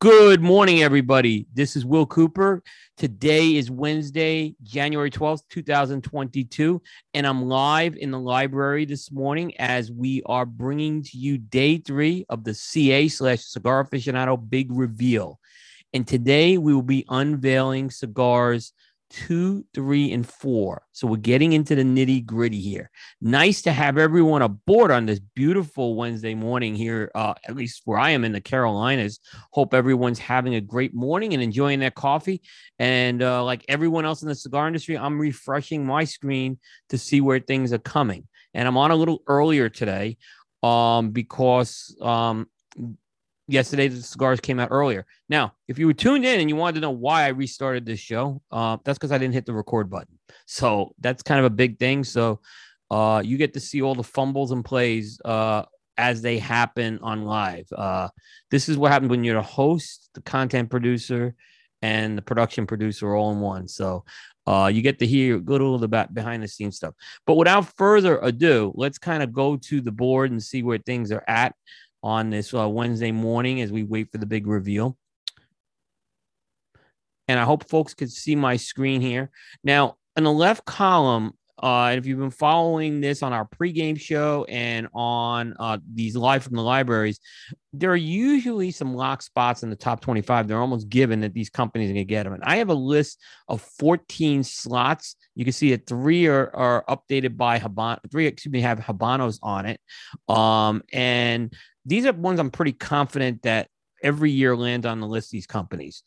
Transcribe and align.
Good 0.00 0.40
morning, 0.40 0.80
everybody. 0.84 1.48
This 1.52 1.74
is 1.74 1.84
Will 1.84 2.06
Cooper. 2.06 2.62
Today 2.96 3.56
is 3.56 3.68
Wednesday, 3.68 4.54
January 4.62 5.10
12th, 5.10 5.42
2022, 5.50 6.80
and 7.14 7.26
I'm 7.26 7.46
live 7.46 7.96
in 7.96 8.12
the 8.12 8.20
library 8.20 8.84
this 8.84 9.10
morning 9.10 9.56
as 9.58 9.90
we 9.90 10.22
are 10.26 10.46
bringing 10.46 11.02
to 11.02 11.18
you 11.18 11.36
day 11.36 11.78
three 11.78 12.24
of 12.28 12.44
the 12.44 12.54
CA 12.54 13.08
slash 13.08 13.40
Cigar 13.40 13.84
Aficionado 13.84 14.36
Big 14.48 14.68
Reveal. 14.70 15.40
And 15.92 16.06
today 16.06 16.58
we 16.58 16.72
will 16.72 16.82
be 16.82 17.04
unveiling 17.08 17.90
cigars 17.90 18.72
two, 19.10 19.64
three, 19.74 20.12
and 20.12 20.26
four. 20.26 20.82
So 20.92 21.06
we're 21.06 21.16
getting 21.16 21.52
into 21.52 21.74
the 21.74 21.82
nitty 21.82 22.24
gritty 22.24 22.60
here. 22.60 22.90
Nice 23.20 23.62
to 23.62 23.72
have 23.72 23.98
everyone 23.98 24.42
aboard 24.42 24.90
on 24.90 25.06
this 25.06 25.18
beautiful 25.18 25.96
Wednesday 25.96 26.34
morning 26.34 26.74
here, 26.74 27.10
uh, 27.14 27.34
at 27.46 27.56
least 27.56 27.82
where 27.84 27.98
I 27.98 28.10
am 28.10 28.24
in 28.24 28.32
the 28.32 28.40
Carolinas. 28.40 29.20
Hope 29.52 29.74
everyone's 29.74 30.18
having 30.18 30.54
a 30.54 30.60
great 30.60 30.94
morning 30.94 31.34
and 31.34 31.42
enjoying 31.42 31.80
their 31.80 31.90
coffee. 31.90 32.42
And 32.78 33.22
uh, 33.22 33.44
like 33.44 33.64
everyone 33.68 34.04
else 34.04 34.22
in 34.22 34.28
the 34.28 34.34
cigar 34.34 34.66
industry, 34.66 34.98
I'm 34.98 35.18
refreshing 35.18 35.86
my 35.86 36.04
screen 36.04 36.58
to 36.90 36.98
see 36.98 37.20
where 37.20 37.40
things 37.40 37.72
are 37.72 37.78
coming. 37.78 38.28
And 38.54 38.68
I'm 38.68 38.76
on 38.76 38.90
a 38.90 38.96
little 38.96 39.22
earlier 39.26 39.68
today 39.68 40.16
um, 40.62 41.10
because 41.10 41.96
um, 42.00 42.48
yesterday 43.48 43.88
the 43.88 44.00
cigars 44.02 44.40
came 44.40 44.60
out 44.60 44.68
earlier. 44.70 45.06
Now, 45.28 45.54
if 45.66 45.78
you 45.78 45.86
were 45.86 45.94
tuned 45.94 46.24
in 46.24 46.40
and 46.40 46.48
you 46.48 46.56
wanted 46.56 46.74
to 46.74 46.80
know 46.80 46.90
why 46.90 47.24
I 47.24 47.28
restarted 47.28 47.86
this 47.86 47.98
show, 47.98 48.40
uh, 48.52 48.76
that's 48.84 48.98
because 48.98 49.10
I 49.10 49.18
didn't 49.18 49.34
hit 49.34 49.46
the 49.46 49.54
record 49.54 49.90
button. 49.90 50.18
So 50.46 50.94
that's 51.00 51.22
kind 51.22 51.40
of 51.40 51.46
a 51.46 51.50
big 51.50 51.78
thing. 51.78 52.04
So 52.04 52.40
uh, 52.90 53.22
you 53.24 53.36
get 53.36 53.54
to 53.54 53.60
see 53.60 53.82
all 53.82 53.94
the 53.94 54.02
fumbles 54.04 54.52
and 54.52 54.64
plays 54.64 55.20
uh, 55.24 55.64
as 55.96 56.22
they 56.22 56.38
happen 56.38 56.98
on 57.02 57.24
live. 57.24 57.66
Uh, 57.72 58.08
this 58.50 58.68
is 58.68 58.76
what 58.76 58.92
happens 58.92 59.10
when 59.10 59.24
you're 59.24 59.34
the 59.34 59.42
host, 59.42 60.10
the 60.14 60.22
content 60.22 60.70
producer, 60.70 61.34
and 61.82 62.18
the 62.18 62.22
production 62.22 62.66
producer 62.66 63.14
all 63.14 63.32
in 63.32 63.40
one. 63.40 63.68
So 63.68 64.04
uh, 64.46 64.70
you 64.72 64.82
get 64.82 64.98
to 64.98 65.06
hear 65.06 65.36
a 65.36 65.40
little 65.40 65.78
the 65.78 66.08
behind 66.12 66.42
the 66.42 66.48
scenes 66.48 66.76
stuff. 66.76 66.94
But 67.26 67.34
without 67.34 67.76
further 67.76 68.18
ado, 68.18 68.72
let's 68.74 68.98
kind 68.98 69.22
of 69.22 69.32
go 69.32 69.56
to 69.56 69.80
the 69.80 69.92
board 69.92 70.30
and 70.30 70.42
see 70.42 70.62
where 70.62 70.78
things 70.78 71.12
are 71.12 71.24
at 71.28 71.54
on 72.02 72.30
this 72.30 72.52
uh, 72.54 72.68
Wednesday 72.68 73.12
morning 73.12 73.60
as 73.60 73.72
we 73.72 73.82
wait 73.82 74.10
for 74.10 74.18
the 74.18 74.26
big 74.26 74.46
reveal. 74.46 74.96
And 77.26 77.38
I 77.38 77.44
hope 77.44 77.68
folks 77.68 77.94
could 77.94 78.10
see 78.10 78.34
my 78.34 78.56
screen 78.56 79.00
here. 79.00 79.30
Now, 79.62 79.96
in 80.16 80.24
the 80.24 80.32
left 80.32 80.64
column, 80.64 81.37
uh, 81.58 81.94
if 81.96 82.06
you've 82.06 82.18
been 82.18 82.30
following 82.30 83.00
this 83.00 83.22
on 83.22 83.32
our 83.32 83.46
pregame 83.46 83.98
show 83.98 84.46
and 84.48 84.88
on 84.94 85.54
uh, 85.58 85.78
these 85.92 86.16
live 86.16 86.44
from 86.44 86.56
the 86.56 86.62
libraries, 86.62 87.20
there 87.72 87.90
are 87.90 87.96
usually 87.96 88.70
some 88.70 88.94
lock 88.94 89.22
spots 89.22 89.62
in 89.62 89.70
the 89.70 89.76
top 89.76 90.00
25. 90.00 90.46
They're 90.46 90.60
almost 90.60 90.88
given 90.88 91.20
that 91.20 91.34
these 91.34 91.50
companies 91.50 91.90
are 91.90 91.94
going 91.94 92.06
to 92.06 92.08
get 92.08 92.24
them. 92.24 92.32
And 92.32 92.44
I 92.44 92.56
have 92.56 92.68
a 92.68 92.74
list 92.74 93.20
of 93.48 93.60
14 93.78 94.44
slots. 94.44 95.16
You 95.34 95.44
can 95.44 95.52
see 95.52 95.70
that 95.70 95.86
three 95.86 96.26
are, 96.26 96.54
are 96.54 96.84
updated 96.88 97.36
by 97.36 97.58
Habano, 97.58 97.98
three, 98.10 98.26
excuse 98.26 98.52
me, 98.52 98.60
have 98.60 98.78
Habanos 98.78 99.38
on 99.42 99.66
it. 99.66 99.80
Um, 100.28 100.82
and 100.92 101.52
these 101.84 102.06
are 102.06 102.12
ones 102.12 102.38
I'm 102.38 102.50
pretty 102.50 102.72
confident 102.72 103.42
that 103.42 103.68
every 104.02 104.30
year 104.30 104.56
land 104.56 104.86
on 104.86 105.00
the 105.00 105.06
list 105.06 105.30
these 105.30 105.46
companies. 105.46 106.02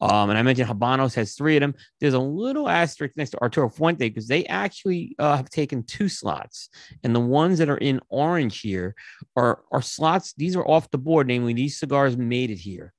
Um, 0.00 0.30
and 0.30 0.38
I 0.38 0.42
mentioned 0.42 0.68
Habanos 0.68 1.14
has 1.14 1.34
three 1.34 1.56
of 1.56 1.60
them. 1.60 1.74
There's 2.00 2.14
a 2.14 2.18
little 2.18 2.68
asterisk 2.68 3.16
next 3.16 3.30
to 3.30 3.40
Arturo 3.40 3.68
Fuente 3.68 4.08
because 4.08 4.28
they 4.28 4.44
actually 4.46 5.14
uh, 5.18 5.36
have 5.36 5.50
taken 5.50 5.82
two 5.82 6.08
slots. 6.08 6.68
And 7.02 7.14
the 7.14 7.20
ones 7.20 7.58
that 7.58 7.68
are 7.68 7.78
in 7.78 8.00
orange 8.08 8.60
here 8.60 8.94
are, 9.36 9.62
are 9.72 9.82
slots. 9.82 10.34
These 10.36 10.56
are 10.56 10.66
off 10.66 10.90
the 10.90 10.98
board, 10.98 11.26
namely 11.26 11.54
these 11.54 11.78
cigars 11.78 12.16
made 12.16 12.50
it 12.50 12.58
here. 12.58 12.92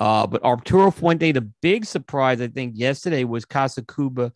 Uh, 0.00 0.26
but 0.26 0.44
Arturo 0.44 0.90
Fuente, 0.90 1.32
the 1.32 1.50
big 1.62 1.84
surprise, 1.84 2.40
I 2.40 2.48
think, 2.48 2.74
yesterday 2.76 3.24
was 3.24 3.44
Casa 3.44 3.82
Cuba 3.82 4.32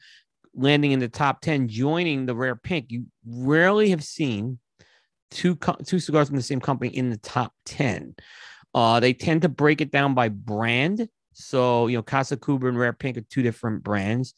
landing 0.55 0.93
in 0.93 0.99
the 0.99 1.09
top 1.09 1.41
10, 1.41 1.69
joining 1.69 2.27
the 2.27 2.35
rare 2.35 2.57
pink. 2.57 2.87
You 2.89 3.07
rarely 3.25 3.91
have 3.91 4.03
seen 4.03 4.59
two, 5.31 5.57
two 5.85 5.99
cigars 5.99 6.29
from 6.29 6.37
the 6.37 6.43
same 6.43 6.61
company 6.61 6.95
in 6.97 7.11
the 7.11 7.17
top 7.19 7.53
10. 7.67 8.15
Uh, 8.75 9.01
they 9.01 9.13
tend 9.13 9.43
to 9.43 9.49
break 9.49 9.81
it 9.81 9.91
down 9.91 10.15
by 10.15 10.29
brand. 10.29 11.09
So, 11.33 11.87
you 11.87 11.97
know, 11.97 12.03
Casa 12.03 12.37
Cuba 12.37 12.69
and 12.69 12.79
Rare 12.79 12.93
Pink 12.93 13.17
are 13.17 13.23
two 13.23 13.43
different 13.43 13.83
brands. 13.83 14.35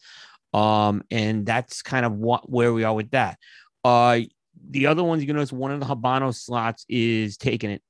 Um, 0.52 1.02
and 1.10 1.46
that's 1.46 1.82
kind 1.82 2.04
of 2.04 2.12
what 2.12 2.50
where 2.50 2.72
we 2.72 2.84
are 2.84 2.94
with 2.94 3.10
that. 3.12 3.38
Uh, 3.84 4.20
the 4.69 4.86
other 4.86 5.02
ones 5.02 5.22
you 5.22 5.26
can 5.26 5.36
notice 5.36 5.52
one 5.52 5.70
of 5.70 5.80
the 5.80 5.86
Habano 5.86 6.34
slots 6.34 6.84
is 6.88 7.36
taking 7.36 7.70
it. 7.70 7.82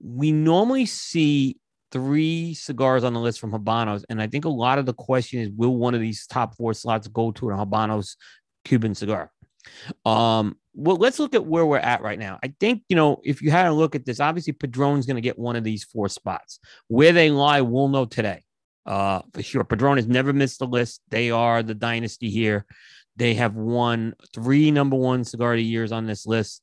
We 0.00 0.32
normally 0.32 0.86
see 0.86 1.58
three 1.90 2.54
cigars 2.54 3.04
on 3.04 3.12
the 3.12 3.20
list 3.20 3.40
from 3.40 3.52
Habanos, 3.52 4.04
and 4.08 4.22
I 4.22 4.26
think 4.26 4.44
a 4.44 4.48
lot 4.48 4.78
of 4.78 4.86
the 4.86 4.94
question 4.94 5.40
is 5.40 5.50
will 5.50 5.76
one 5.76 5.94
of 5.94 6.00
these 6.00 6.26
top 6.26 6.56
four 6.56 6.72
slots 6.72 7.08
go 7.08 7.32
to 7.32 7.50
a 7.50 7.54
Habanos 7.54 8.16
Cuban 8.64 8.94
cigar? 8.94 9.30
Um, 10.04 10.56
well, 10.74 10.96
let's 10.96 11.18
look 11.18 11.34
at 11.34 11.44
where 11.44 11.66
we're 11.66 11.78
at 11.78 12.02
right 12.02 12.18
now. 12.18 12.38
I 12.42 12.54
think, 12.58 12.82
you 12.88 12.96
know, 12.96 13.20
if 13.24 13.42
you 13.42 13.50
had 13.50 13.66
a 13.66 13.72
look 13.72 13.94
at 13.94 14.06
this, 14.06 14.20
obviously 14.20 14.54
Padron's 14.54 15.06
going 15.06 15.16
to 15.16 15.22
get 15.22 15.38
one 15.38 15.56
of 15.56 15.64
these 15.64 15.84
four 15.84 16.08
spots. 16.08 16.60
Where 16.88 17.12
they 17.12 17.30
lie, 17.30 17.60
we'll 17.60 17.88
know 17.88 18.06
today. 18.06 18.44
Uh, 18.84 19.22
for 19.32 19.42
sure. 19.42 19.64
Padron 19.64 19.96
has 19.96 20.08
never 20.08 20.32
missed 20.32 20.58
the 20.58 20.66
list. 20.66 21.02
They 21.08 21.30
are 21.30 21.62
the 21.62 21.74
dynasty 21.74 22.30
here. 22.30 22.66
They 23.16 23.34
have 23.34 23.54
won 23.54 24.14
three 24.34 24.70
number 24.70 24.96
one 24.96 25.24
cigar 25.24 25.54
years 25.54 25.92
on 25.92 26.06
this 26.06 26.26
list, 26.26 26.62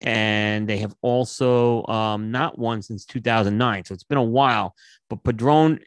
and 0.00 0.66
they 0.66 0.78
have 0.78 0.94
also 1.02 1.86
um, 1.86 2.30
not 2.30 2.58
won 2.58 2.80
since 2.80 3.04
2009. 3.04 3.84
So 3.84 3.94
it's 3.94 4.04
been 4.04 4.18
a 4.18 4.22
while. 4.22 4.74
But 5.10 5.22
Padron, 5.22 5.80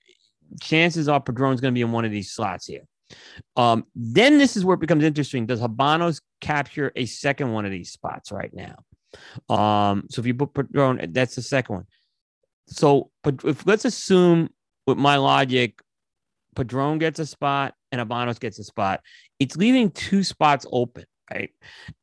chances 0.61 1.09
are 1.09 1.19
Padron's 1.19 1.61
going 1.61 1.73
to 1.73 1.77
be 1.77 1.81
in 1.81 1.91
one 1.91 2.05
of 2.05 2.11
these 2.11 2.31
slots 2.31 2.67
here. 2.67 2.83
Um, 3.55 3.85
then 3.95 4.37
this 4.37 4.57
is 4.57 4.65
where 4.65 4.75
it 4.75 4.79
becomes 4.79 5.03
interesting. 5.03 5.45
Does 5.45 5.59
Habanos 5.59 6.21
capture 6.41 6.91
a 6.95 7.05
second 7.05 7.51
one 7.51 7.65
of 7.65 7.71
these 7.71 7.91
spots 7.91 8.31
right 8.31 8.51
now? 8.53 8.75
Um, 9.53 10.07
so 10.09 10.19
if 10.19 10.25
you 10.25 10.33
put 10.33 10.53
Padron, 10.53 11.11
that's 11.11 11.35
the 11.35 11.41
second 11.41 11.75
one. 11.75 11.85
So, 12.67 13.11
but 13.23 13.43
if 13.43 13.65
let's 13.65 13.85
assume 13.85 14.49
with 14.87 14.97
my 14.97 15.17
logic, 15.17 15.81
Padron 16.55 16.97
gets 16.97 17.19
a 17.19 17.25
spot 17.25 17.73
and 17.91 18.01
Habanos 18.01 18.39
gets 18.39 18.59
a 18.59 18.63
spot, 18.63 19.01
it's 19.39 19.57
leaving 19.57 19.91
two 19.91 20.23
spots 20.23 20.65
open, 20.71 21.05
right? 21.31 21.51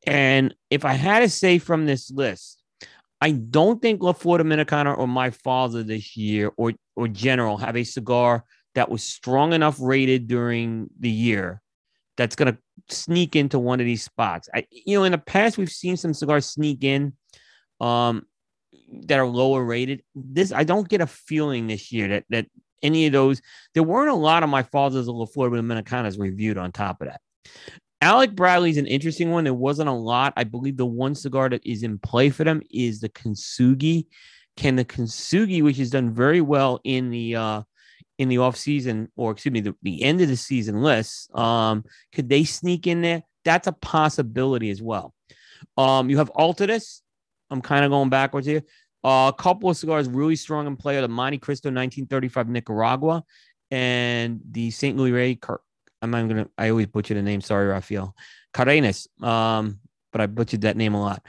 And 0.06 0.54
if 0.70 0.84
I 0.84 0.92
had 0.92 1.20
to 1.20 1.28
say 1.28 1.58
from 1.58 1.86
this 1.86 2.10
list, 2.10 2.62
I 3.20 3.32
don't 3.32 3.82
think 3.82 4.02
La 4.02 4.12
Flor 4.12 4.38
Dominicana 4.38 4.96
or 4.96 5.06
my 5.06 5.30
father 5.30 5.82
this 5.82 6.16
year 6.16 6.52
or 6.56 6.72
or 6.96 7.08
general 7.08 7.56
have 7.58 7.76
a 7.76 7.84
cigar 7.84 8.44
that 8.74 8.90
was 8.90 9.02
strong 9.02 9.52
enough 9.52 9.76
rated 9.80 10.28
during 10.28 10.88
the 10.98 11.10
year 11.10 11.62
that's 12.16 12.36
going 12.36 12.52
to 12.52 12.94
sneak 12.94 13.34
into 13.36 13.58
one 13.58 13.80
of 13.80 13.86
these 13.86 14.02
spots. 14.02 14.48
I, 14.54 14.66
you 14.70 14.98
know, 14.98 15.04
in 15.04 15.12
the 15.12 15.18
past 15.18 15.58
we've 15.58 15.70
seen 15.70 15.96
some 15.96 16.14
cigars 16.14 16.46
sneak 16.46 16.84
in 16.84 17.14
um, 17.80 18.26
that 19.06 19.18
are 19.18 19.26
lower 19.26 19.64
rated. 19.64 20.02
This 20.14 20.52
I 20.52 20.64
don't 20.64 20.88
get 20.88 21.00
a 21.00 21.06
feeling 21.06 21.66
this 21.66 21.90
year 21.92 22.08
that 22.08 22.24
that 22.30 22.46
any 22.82 23.06
of 23.06 23.12
those. 23.12 23.40
There 23.74 23.82
weren't 23.82 24.10
a 24.10 24.14
lot 24.14 24.42
of 24.42 24.48
my 24.48 24.62
father's 24.62 25.08
of 25.08 25.14
La 25.14 25.26
Flor 25.26 25.50
Dominicanas 25.50 26.18
reviewed 26.18 26.58
on 26.58 26.72
top 26.72 27.00
of 27.00 27.08
that. 27.08 27.20
Alec 28.02 28.34
Bradley's 28.34 28.78
an 28.78 28.86
interesting 28.86 29.30
one. 29.30 29.44
There 29.44 29.52
wasn't 29.52 29.88
a 29.88 29.92
lot. 29.92 30.32
I 30.36 30.44
believe 30.44 30.76
the 30.76 30.86
one 30.86 31.14
cigar 31.14 31.48
that 31.50 31.64
is 31.66 31.82
in 31.82 31.98
play 31.98 32.30
for 32.30 32.44
them 32.44 32.62
is 32.70 33.00
the 33.00 33.10
Kintsugi. 33.10 34.06
Can 34.56 34.76
the 34.76 34.84
Kintsugi, 34.84 35.62
which 35.62 35.76
has 35.76 35.90
done 35.90 36.10
very 36.10 36.40
well 36.40 36.80
in 36.84 37.10
the 37.10 37.36
uh, 37.36 37.62
in 38.20 38.28
the 38.28 38.36
off 38.36 38.54
season, 38.54 39.10
or 39.16 39.30
excuse 39.32 39.50
me, 39.50 39.60
the, 39.60 39.74
the 39.80 40.02
end 40.02 40.20
of 40.20 40.28
the 40.28 40.36
season 40.36 40.82
list, 40.82 41.34
um, 41.34 41.82
could 42.12 42.28
they 42.28 42.44
sneak 42.44 42.86
in 42.86 43.00
there? 43.00 43.22
That's 43.46 43.66
a 43.66 43.72
possibility 43.72 44.68
as 44.68 44.82
well. 44.82 45.14
Um, 45.78 46.10
you 46.10 46.18
have 46.18 46.30
Altadis. 46.34 47.00
I'm 47.48 47.62
kind 47.62 47.82
of 47.82 47.90
going 47.90 48.10
backwards 48.10 48.46
here. 48.46 48.62
Uh, 49.02 49.32
a 49.34 49.42
couple 49.42 49.70
of 49.70 49.76
cigars 49.78 50.06
really 50.06 50.36
strong 50.36 50.66
in 50.66 50.76
play 50.76 50.98
are 50.98 51.00
the 51.00 51.08
Montecristo 51.08 51.72
1935 51.72 52.50
Nicaragua 52.50 53.24
and 53.70 54.42
the 54.50 54.70
St. 54.70 54.98
Luis 54.98 55.12
Rey. 55.12 55.38
I'm 56.02 56.10
gonna. 56.10 56.46
I 56.58 56.68
always 56.68 56.88
butcher 56.88 57.14
the 57.14 57.22
name. 57.22 57.40
Sorry, 57.40 57.68
Rafael 57.68 58.14
Cardenas. 58.52 59.08
Um, 59.22 59.80
but 60.12 60.20
I 60.20 60.26
butchered 60.26 60.62
that 60.62 60.76
name 60.76 60.92
a 60.92 61.00
lot. 61.00 61.24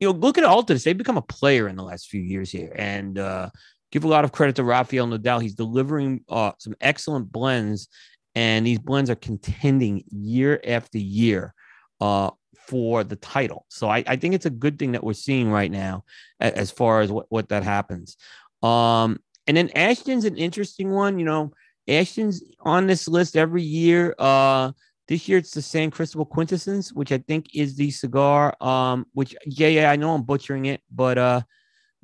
You 0.00 0.08
know, 0.08 0.18
look 0.18 0.36
at 0.36 0.44
Altadis. 0.44 0.84
They've 0.84 0.98
become 0.98 1.16
a 1.16 1.22
player 1.22 1.66
in 1.66 1.76
the 1.76 1.82
last 1.82 2.08
few 2.08 2.20
years 2.20 2.50
here, 2.50 2.74
and 2.76 3.18
uh, 3.18 3.48
give 3.94 4.02
a 4.02 4.08
lot 4.08 4.24
of 4.24 4.32
credit 4.32 4.56
to 4.56 4.64
Rafael 4.64 5.06
Nodal. 5.06 5.38
He's 5.38 5.54
delivering 5.54 6.24
uh, 6.28 6.50
some 6.58 6.74
excellent 6.80 7.30
blends, 7.30 7.88
and 8.34 8.66
these 8.66 8.80
blends 8.80 9.08
are 9.08 9.14
contending 9.14 10.02
year 10.10 10.60
after 10.66 10.98
year 10.98 11.54
uh, 12.00 12.30
for 12.66 13.04
the 13.04 13.14
title. 13.14 13.66
So 13.68 13.88
I, 13.88 14.02
I, 14.04 14.16
think 14.16 14.34
it's 14.34 14.46
a 14.46 14.50
good 14.50 14.80
thing 14.80 14.92
that 14.92 15.04
we're 15.04 15.12
seeing 15.12 15.48
right 15.48 15.70
now 15.70 16.02
as 16.40 16.72
far 16.72 17.02
as 17.02 17.12
what, 17.12 17.26
what 17.28 17.50
that 17.50 17.62
happens. 17.62 18.16
Um, 18.64 19.20
and 19.46 19.56
then 19.56 19.70
Ashton's 19.76 20.24
an 20.24 20.38
interesting 20.38 20.90
one. 20.90 21.20
You 21.20 21.26
know, 21.26 21.52
Ashton's 21.86 22.42
on 22.62 22.88
this 22.88 23.06
list 23.06 23.36
every 23.36 23.62
year. 23.62 24.12
Uh, 24.18 24.72
this 25.06 25.28
year 25.28 25.38
it's 25.38 25.52
the 25.52 25.62
San 25.62 25.92
Cristobal 25.92 26.26
Quintessence, 26.26 26.92
which 26.92 27.12
I 27.12 27.18
think 27.18 27.54
is 27.54 27.76
the 27.76 27.92
cigar. 27.92 28.56
Um, 28.60 29.06
which 29.12 29.36
yeah, 29.46 29.68
yeah, 29.68 29.90
I 29.92 29.94
know 29.94 30.14
I'm 30.14 30.22
butchering 30.22 30.66
it, 30.66 30.80
but 30.90 31.16
uh, 31.16 31.42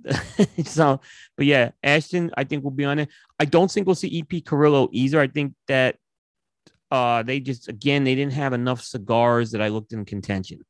so, 0.65 1.01
but 1.37 1.47
yeah, 1.47 1.71
Ashton, 1.83 2.31
I 2.37 2.45
think 2.45 2.65
will 2.65 2.71
be 2.71 2.85
on 2.85 2.99
it. 2.99 3.09
I 3.39 3.45
don't 3.45 3.71
think 3.71 3.87
we'll 3.87 3.95
see 3.95 4.25
EP 4.33 4.45
Carrillo 4.45 4.89
either. 4.93 5.21
I 5.21 5.29
think 5.29 5.55
that 5.69 5.97
uh, 6.91 7.23
they 7.23 7.41
just 7.41 7.69
again 7.69 8.05
they 8.05 8.15
didn't 8.15 8.33
have 8.33 8.53
enough 8.53 8.83
cigars 8.83 9.53
that 9.53 9.63
I 9.63 9.69
looked 9.69 9.93
in 9.93 10.05
contention. 10.05 10.65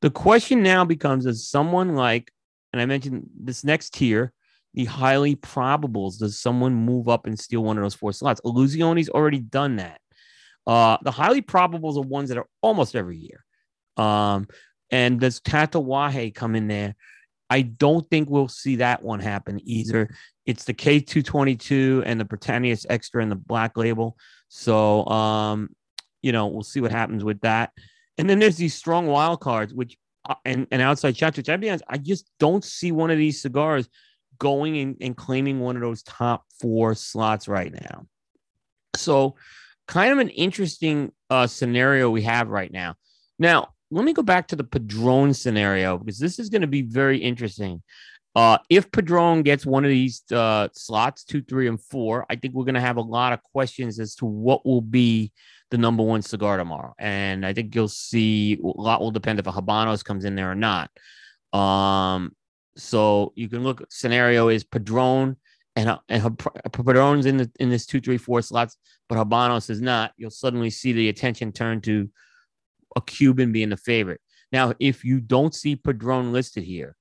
The 0.00 0.10
question 0.10 0.62
now 0.62 0.84
becomes: 0.84 1.26
Is 1.26 1.48
someone 1.48 1.94
like, 1.94 2.32
and 2.72 2.80
I 2.80 2.86
mentioned 2.86 3.28
this 3.38 3.64
next 3.64 3.94
tier, 3.94 4.32
the 4.74 4.84
highly 4.84 5.36
probables, 5.36 6.18
does 6.18 6.38
someone 6.38 6.74
move 6.74 7.08
up 7.08 7.26
and 7.26 7.38
steal 7.38 7.64
one 7.64 7.76
of 7.76 7.82
those 7.82 7.94
four 7.94 8.12
slots? 8.12 8.40
Illusione's 8.44 9.08
already 9.08 9.40
done 9.40 9.76
that. 9.76 10.00
Uh, 10.66 10.98
the 11.02 11.10
highly 11.10 11.42
probables 11.42 11.96
are 11.96 12.06
ones 12.06 12.28
that 12.28 12.38
are 12.38 12.46
almost 12.62 12.94
every 12.94 13.18
year. 13.18 13.44
Um, 13.96 14.46
and 14.90 15.20
does 15.20 15.40
Tatuaje 15.40 16.34
come 16.34 16.54
in 16.54 16.68
there? 16.68 16.94
I 17.50 17.62
don't 17.62 18.08
think 18.08 18.30
we'll 18.30 18.48
see 18.48 18.76
that 18.76 19.02
one 19.02 19.20
happen 19.20 19.60
either. 19.64 20.08
It's 20.46 20.64
the 20.64 20.74
K222 20.74 22.04
and 22.06 22.18
the 22.18 22.24
Britannia's 22.24 22.86
Extra 22.88 23.22
and 23.22 23.30
the 23.30 23.36
Black 23.36 23.76
Label. 23.76 24.16
So, 24.48 25.04
um, 25.06 25.70
you 26.22 26.32
know, 26.32 26.46
we'll 26.46 26.62
see 26.62 26.80
what 26.80 26.92
happens 26.92 27.24
with 27.24 27.40
that. 27.40 27.72
And 28.18 28.30
then 28.30 28.38
there's 28.38 28.56
these 28.56 28.74
strong 28.74 29.06
wild 29.06 29.40
cards, 29.40 29.74
which 29.74 29.96
uh, 30.28 30.34
and, 30.44 30.66
and 30.70 30.80
outside 30.80 31.16
shots, 31.16 31.36
which 31.36 31.48
I 31.48 31.56
be 31.56 31.70
honest, 31.70 31.84
I 31.88 31.98
just 31.98 32.30
don't 32.38 32.64
see 32.64 32.92
one 32.92 33.10
of 33.10 33.18
these 33.18 33.42
cigars 33.42 33.88
going 34.38 34.78
and, 34.78 34.96
and 35.00 35.16
claiming 35.16 35.60
one 35.60 35.76
of 35.76 35.82
those 35.82 36.02
top 36.02 36.44
four 36.60 36.94
slots 36.94 37.48
right 37.48 37.72
now. 37.72 38.06
So, 38.96 39.36
kind 39.88 40.12
of 40.12 40.18
an 40.18 40.28
interesting 40.28 41.12
uh, 41.30 41.46
scenario 41.46 42.10
we 42.10 42.22
have 42.22 42.48
right 42.48 42.72
now. 42.72 42.94
Now, 43.38 43.70
let 43.90 44.04
me 44.04 44.12
go 44.12 44.22
back 44.22 44.48
to 44.48 44.56
the 44.56 44.64
Padron 44.64 45.34
scenario 45.34 45.98
because 45.98 46.18
this 46.18 46.38
is 46.38 46.48
going 46.48 46.62
to 46.62 46.68
be 46.68 46.82
very 46.82 47.18
interesting. 47.18 47.82
Uh, 48.36 48.58
if 48.68 48.90
Padron 48.92 49.42
gets 49.42 49.66
one 49.66 49.84
of 49.84 49.90
these 49.90 50.22
uh, 50.30 50.68
slots, 50.72 51.24
two, 51.24 51.42
three, 51.42 51.66
and 51.66 51.82
four, 51.82 52.24
I 52.30 52.36
think 52.36 52.54
we're 52.54 52.64
going 52.64 52.76
to 52.76 52.80
have 52.80 52.96
a 52.96 53.02
lot 53.02 53.32
of 53.32 53.42
questions 53.42 53.98
as 53.98 54.14
to 54.16 54.24
what 54.24 54.64
will 54.64 54.82
be 54.82 55.32
the 55.70 55.78
number 55.78 56.02
one 56.02 56.22
cigar 56.22 56.56
tomorrow. 56.56 56.94
And 56.98 57.44
I 57.44 57.52
think 57.52 57.74
you'll 57.74 57.88
see 57.88 58.60
a 58.62 58.80
lot 58.80 59.00
will 59.00 59.10
depend 59.10 59.40
if 59.40 59.46
a 59.48 59.52
Habanos 59.52 60.04
comes 60.04 60.24
in 60.24 60.36
there 60.36 60.50
or 60.50 60.54
not. 60.54 60.90
Um, 61.52 62.36
so 62.76 63.32
you 63.34 63.48
can 63.48 63.64
look. 63.64 63.84
Scenario 63.90 64.48
is 64.48 64.62
Padron 64.62 65.36
and 65.76 65.98
and 66.08 66.38
Padron's 66.72 67.26
in 67.26 67.36
the 67.36 67.50
in 67.58 67.70
this 67.70 67.86
two, 67.86 68.00
three, 68.00 68.18
four 68.18 68.42
slots, 68.42 68.76
but 69.08 69.18
Habanos 69.18 69.70
is 69.70 69.80
not. 69.80 70.12
You'll 70.16 70.30
suddenly 70.30 70.70
see 70.70 70.92
the 70.92 71.08
attention 71.08 71.52
turn 71.52 71.80
to 71.82 72.08
a 72.96 73.00
Cuban 73.00 73.52
being 73.52 73.70
the 73.70 73.76
favorite. 73.76 74.20
Now, 74.52 74.74
if 74.80 75.04
you 75.04 75.20
don't 75.20 75.54
see 75.54 75.76
Padron 75.76 76.32
listed 76.32 76.64
here, 76.64 76.96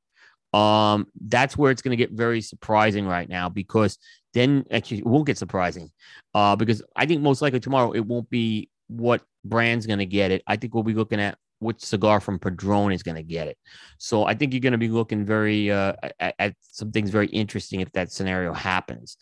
um, 0.53 1.07
that's 1.19 1.57
where 1.57 1.71
it's 1.71 1.81
going 1.81 1.97
to 1.97 2.03
get 2.03 2.11
very 2.11 2.41
surprising 2.41 3.05
right 3.05 3.29
now 3.29 3.49
because 3.49 3.97
then 4.33 4.65
actually 4.71 4.99
it 4.99 5.05
won't 5.05 5.27
get 5.27 5.37
surprising. 5.37 5.91
Uh, 6.33 6.55
because 6.55 6.81
I 6.95 7.05
think 7.05 7.21
most 7.21 7.41
likely 7.41 7.59
tomorrow 7.59 7.91
it 7.91 8.05
won't 8.05 8.29
be 8.29 8.69
what 8.87 9.21
brand's 9.45 9.85
going 9.85 9.99
to 9.99 10.05
get 10.05 10.31
it. 10.31 10.43
I 10.47 10.55
think 10.55 10.73
we'll 10.73 10.83
be 10.83 10.93
looking 10.93 11.19
at 11.19 11.37
which 11.59 11.81
cigar 11.81 12.19
from 12.19 12.39
Padron 12.39 12.91
is 12.91 13.03
going 13.03 13.15
to 13.15 13.23
get 13.23 13.47
it. 13.47 13.57
So 13.97 14.25
I 14.25 14.33
think 14.33 14.53
you're 14.53 14.61
going 14.61 14.71
to 14.71 14.77
be 14.77 14.87
looking 14.87 15.25
very 15.25 15.71
uh, 15.71 15.93
at, 16.19 16.35
at, 16.39 16.55
some 16.61 16.91
things 16.91 17.09
very 17.09 17.27
interesting 17.27 17.81
if 17.81 17.91
that 17.91 18.11
scenario 18.11 18.53
happens. 18.53 19.17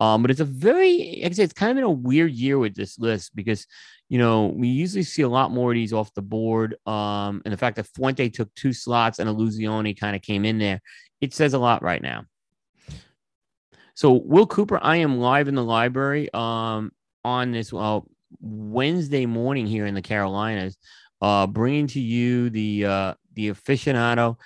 Um, 0.00 0.22
but 0.22 0.30
it's 0.30 0.40
a 0.40 0.44
very, 0.44 1.20
like 1.22 1.32
I 1.32 1.34
say, 1.34 1.44
it's 1.44 1.52
kind 1.52 1.70
of 1.70 1.78
in 1.78 1.84
a 1.84 1.90
weird 1.90 2.32
year 2.32 2.58
with 2.58 2.74
this 2.74 2.98
list 2.98 3.36
because 3.36 3.66
you 4.08 4.18
know 4.18 4.46
we 4.46 4.68
usually 4.68 5.04
see 5.04 5.22
a 5.22 5.28
lot 5.28 5.52
more 5.52 5.70
of 5.70 5.74
these 5.74 5.92
off 5.92 6.12
the 6.14 6.22
board. 6.22 6.76
Um, 6.86 7.42
and 7.44 7.52
the 7.52 7.58
fact 7.58 7.76
that 7.76 7.86
Fuente 7.94 8.28
took 8.28 8.52
two 8.54 8.72
slots 8.72 9.18
and 9.18 9.28
Illusione 9.28 9.98
kind 9.98 10.16
of 10.16 10.22
came 10.22 10.44
in 10.44 10.58
there, 10.58 10.80
it 11.20 11.34
says 11.34 11.54
a 11.54 11.58
lot 11.58 11.82
right 11.82 12.02
now. 12.02 12.24
So 13.94 14.12
Will 14.12 14.46
Cooper, 14.46 14.80
I 14.82 14.96
am 14.96 15.18
live 15.18 15.48
in 15.48 15.54
the 15.54 15.64
library 15.64 16.30
um, 16.32 16.92
on 17.24 17.52
this 17.52 17.72
well 17.72 18.08
Wednesday 18.40 19.26
morning 19.26 19.66
here 19.66 19.86
in 19.86 19.94
the 19.94 20.02
Carolinas 20.02 20.76
uh, 21.22 21.46
bringing 21.46 21.86
to 21.86 22.00
you 22.00 22.50
the 22.50 22.84
uh, 22.84 23.14
the 23.34 23.50
aficionado 23.50 24.36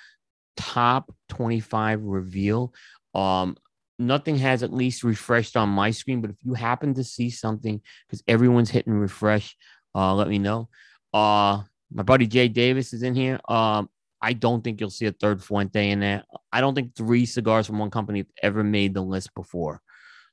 top 0.55 1.13
25 1.29 2.03
reveal. 2.03 2.73
Um, 3.13 3.57
nothing 3.99 4.37
has 4.37 4.63
at 4.63 4.71
least 4.71 5.03
refreshed 5.03 5.57
on 5.57 5.69
my 5.69 5.91
screen, 5.91 6.21
but 6.21 6.29
if 6.29 6.37
you 6.43 6.53
happen 6.53 6.93
to 6.93 7.03
see 7.03 7.29
something, 7.31 7.81
because 8.07 8.23
everyone's 8.27 8.69
hitting 8.69 8.93
refresh, 8.93 9.55
uh, 9.95 10.13
let 10.13 10.27
me 10.27 10.37
know. 10.37 10.69
Uh, 11.13 11.63
my 11.91 12.03
buddy 12.03 12.27
Jay 12.27 12.47
Davis 12.47 12.93
is 12.93 13.01
in 13.01 13.15
here. 13.15 13.39
Um, 13.49 13.89
I 14.21 14.33
don't 14.33 14.63
think 14.63 14.79
you'll 14.79 14.89
see 14.89 15.05
a 15.07 15.11
third 15.11 15.43
Fuente 15.43 15.89
in 15.89 15.99
there. 15.99 16.23
I 16.51 16.61
don't 16.61 16.75
think 16.75 16.95
three 16.95 17.25
cigars 17.25 17.65
from 17.65 17.79
one 17.79 17.91
company 17.91 18.19
have 18.19 18.27
ever 18.43 18.63
made 18.63 18.93
the 18.93 19.01
list 19.01 19.33
before. 19.35 19.81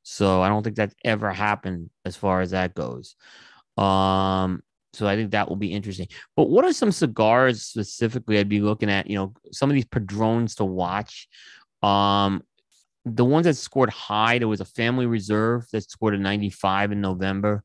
So 0.02 0.42
I 0.42 0.48
don't 0.48 0.62
think 0.62 0.76
that's 0.76 0.94
ever 1.04 1.32
happened 1.32 1.90
as 2.04 2.16
far 2.16 2.42
as 2.42 2.50
that 2.50 2.74
goes. 2.74 3.16
Um, 3.78 4.62
so 4.94 5.06
I 5.06 5.16
think 5.16 5.32
that 5.32 5.48
will 5.48 5.56
be 5.56 5.72
interesting. 5.72 6.08
But 6.36 6.48
what 6.48 6.64
are 6.64 6.72
some 6.72 6.92
cigars 6.92 7.62
specifically 7.62 8.38
I'd 8.38 8.48
be 8.48 8.60
looking 8.60 8.90
at? 8.90 9.08
You 9.08 9.16
know, 9.16 9.34
some 9.52 9.70
of 9.70 9.74
these 9.74 9.86
padrones 9.86 10.54
to 10.56 10.64
watch. 10.64 11.28
Um, 11.82 12.42
the 13.04 13.24
ones 13.24 13.44
that 13.44 13.56
scored 13.56 13.90
high, 13.90 14.38
there 14.38 14.48
was 14.48 14.60
a 14.60 14.64
family 14.64 15.06
reserve 15.06 15.66
that 15.72 15.90
scored 15.90 16.14
a 16.14 16.18
95 16.18 16.92
in 16.92 17.00
November. 17.00 17.62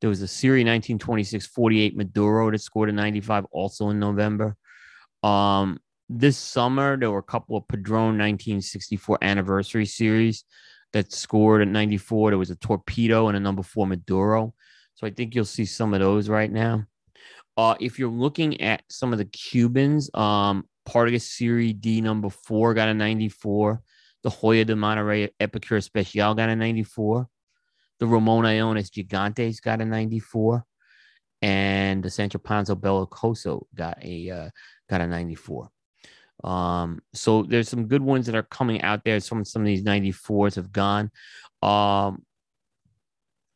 There 0.00 0.10
was 0.10 0.20
a 0.20 0.28
Serie 0.28 0.60
1926 0.60 1.46
48 1.46 1.96
Maduro 1.96 2.50
that 2.50 2.60
scored 2.60 2.88
a 2.88 2.92
95 2.92 3.46
also 3.52 3.90
in 3.90 3.98
November. 3.98 4.56
Um, 5.22 5.78
this 6.08 6.36
summer, 6.36 6.98
there 6.98 7.10
were 7.10 7.18
a 7.18 7.22
couple 7.22 7.56
of 7.56 7.66
Padron 7.68 8.18
1964 8.18 9.18
anniversary 9.22 9.86
series 9.86 10.44
that 10.92 11.12
scored 11.12 11.62
at 11.62 11.68
94. 11.68 12.30
There 12.30 12.38
was 12.38 12.50
a 12.50 12.56
Torpedo 12.56 13.28
and 13.28 13.36
a 13.36 13.40
number 13.40 13.62
four 13.62 13.86
Maduro. 13.86 14.54
So 14.94 15.06
I 15.06 15.10
think 15.10 15.34
you'll 15.34 15.44
see 15.44 15.64
some 15.64 15.94
of 15.94 16.00
those 16.00 16.28
right 16.28 16.50
now. 16.50 16.86
Uh, 17.56 17.74
if 17.80 17.98
you're 17.98 18.10
looking 18.10 18.60
at 18.60 18.82
some 18.88 19.12
of 19.12 19.18
the 19.18 19.24
Cubans, 19.26 20.10
um, 20.14 20.66
Partagas 20.88 21.22
Serie 21.22 21.72
D 21.72 22.00
number 22.00 22.30
four 22.30 22.74
got 22.74 22.88
a 22.88 22.94
94. 22.94 23.80
The 24.22 24.30
Hoyo 24.30 24.64
de 24.64 24.74
Monterrey 24.74 25.30
Epicure 25.40 25.76
Especial 25.76 26.34
got 26.34 26.48
a 26.48 26.56
94. 26.56 27.28
The 27.98 28.06
Ramon 28.06 28.44
Allones 28.44 28.90
Gigantes 28.90 29.60
got 29.60 29.80
a 29.80 29.84
94. 29.84 30.64
And 31.42 32.02
the 32.02 32.10
Sancho 32.10 32.38
Panza 32.38 32.76
Bellicoso 32.76 33.64
got 33.74 33.98
a 34.02 34.30
uh, 34.30 34.50
got 34.88 35.00
a 35.00 35.06
94. 35.06 35.68
Um, 36.44 37.00
so 37.12 37.42
there's 37.42 37.68
some 37.68 37.86
good 37.86 38.02
ones 38.02 38.26
that 38.26 38.34
are 38.34 38.44
coming 38.44 38.80
out 38.82 39.04
there. 39.04 39.18
Some 39.20 39.44
some 39.44 39.62
of 39.62 39.66
these 39.66 39.82
94s 39.82 40.54
have 40.54 40.72
gone. 40.72 41.10
Um, 41.62 42.24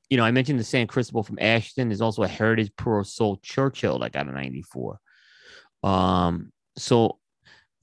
you 0.09 0.17
know, 0.17 0.25
I 0.25 0.31
mentioned 0.31 0.59
the 0.59 0.65
San 0.65 0.87
Cristobal 0.87 1.23
from 1.23 1.39
Ashton. 1.41 1.89
There's 1.89 2.01
also 2.01 2.23
a 2.23 2.29
Heritage 2.29 2.71
Puro 2.77 3.03
Sol 3.03 3.39
Churchill 3.43 3.99
that 3.99 4.13
got 4.13 4.29
a 4.29 4.33
94. 4.33 4.99
Um, 5.83 6.53
so, 6.77 7.19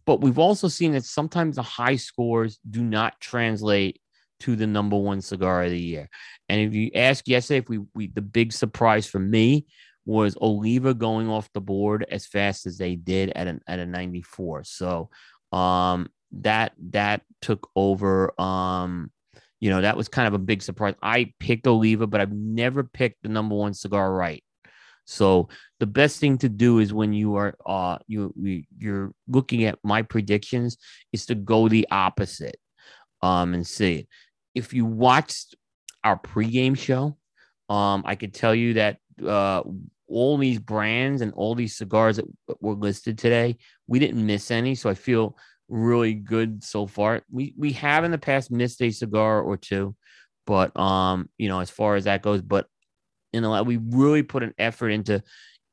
but 0.05 0.21
we've 0.21 0.39
also 0.39 0.67
seen 0.67 0.93
that 0.93 1.05
sometimes 1.05 1.55
the 1.55 1.63
high 1.63 1.95
scores 1.95 2.59
do 2.69 2.83
not 2.83 3.19
translate 3.19 3.99
to 4.41 4.55
the 4.55 4.67
number 4.67 4.97
one 4.97 5.21
cigar 5.21 5.63
of 5.63 5.71
the 5.71 5.79
year. 5.79 6.09
And 6.49 6.61
if 6.61 6.73
you 6.73 6.91
ask 6.95 7.27
yesterday, 7.27 7.59
if 7.59 7.69
we, 7.69 7.79
we 7.95 8.07
the 8.07 8.21
big 8.21 8.51
surprise 8.51 9.05
for 9.07 9.19
me 9.19 9.65
was 10.05 10.37
Oliva 10.41 10.93
going 10.93 11.29
off 11.29 11.51
the 11.53 11.61
board 11.61 12.05
as 12.11 12.25
fast 12.25 12.65
as 12.65 12.77
they 12.77 12.95
did 12.95 13.31
at 13.35 13.47
an 13.47 13.61
at 13.67 13.79
a 13.79 13.85
94. 13.85 14.65
So 14.65 15.09
um 15.53 16.09
that 16.33 16.73
that 16.89 17.21
took 17.41 17.69
over 17.75 18.39
um 18.41 19.11
you 19.63 19.69
know, 19.69 19.79
that 19.79 19.95
was 19.95 20.09
kind 20.09 20.27
of 20.27 20.33
a 20.33 20.39
big 20.39 20.61
surprise. 20.61 20.93
I 21.01 21.31
picked 21.39 21.67
Oliva, 21.67 22.05
but 22.05 22.19
I've 22.19 22.33
never 22.33 22.83
picked 22.83 23.23
the 23.23 23.29
number 23.29 23.55
one 23.55 23.73
cigar 23.73 24.11
right. 24.11 24.43
So 25.05 25.47
the 25.79 25.85
best 25.85 26.19
thing 26.19 26.37
to 26.39 26.49
do 26.49 26.79
is 26.79 26.93
when 26.93 27.13
you 27.13 27.35
are 27.35 27.55
uh 27.65 27.97
you 28.05 28.33
you're 28.77 29.13
looking 29.29 29.63
at 29.63 29.79
my 29.81 30.01
predictions 30.01 30.77
is 31.13 31.25
to 31.27 31.35
go 31.35 31.69
the 31.69 31.87
opposite 31.91 32.57
um 33.21 33.53
and 33.53 33.65
see 33.65 34.09
If 34.53 34.73
you 34.73 34.83
watched 34.85 35.55
our 36.03 36.19
pregame 36.19 36.77
show, 36.77 37.15
um 37.69 38.03
I 38.05 38.15
could 38.15 38.33
tell 38.33 38.53
you 38.53 38.73
that 38.73 38.97
uh 39.25 39.63
all 40.09 40.37
these 40.37 40.59
brands 40.59 41.21
and 41.21 41.31
all 41.35 41.55
these 41.55 41.77
cigars 41.77 42.17
that 42.17 42.25
were 42.59 42.73
listed 42.73 43.17
today, 43.17 43.55
we 43.87 43.99
didn't 43.99 44.25
miss 44.25 44.51
any. 44.51 44.75
So 44.75 44.89
I 44.89 44.93
feel 44.93 45.37
really 45.73 46.13
good 46.13 46.63
so 46.63 46.85
far. 46.85 47.23
We 47.31 47.53
we 47.57 47.73
have 47.73 48.03
in 48.03 48.11
the 48.11 48.17
past 48.17 48.51
missed 48.51 48.81
a 48.81 48.91
cigar 48.91 49.41
or 49.41 49.57
two, 49.57 49.95
but 50.45 50.77
um, 50.79 51.29
you 51.37 51.49
know, 51.49 51.59
as 51.59 51.69
far 51.69 51.95
as 51.95 52.05
that 52.05 52.21
goes, 52.21 52.41
but 52.41 52.67
in 53.33 53.43
a 53.43 53.49
lot, 53.49 53.65
we 53.65 53.77
really 53.77 54.23
put 54.23 54.43
an 54.43 54.53
effort 54.57 54.89
into 54.89 55.23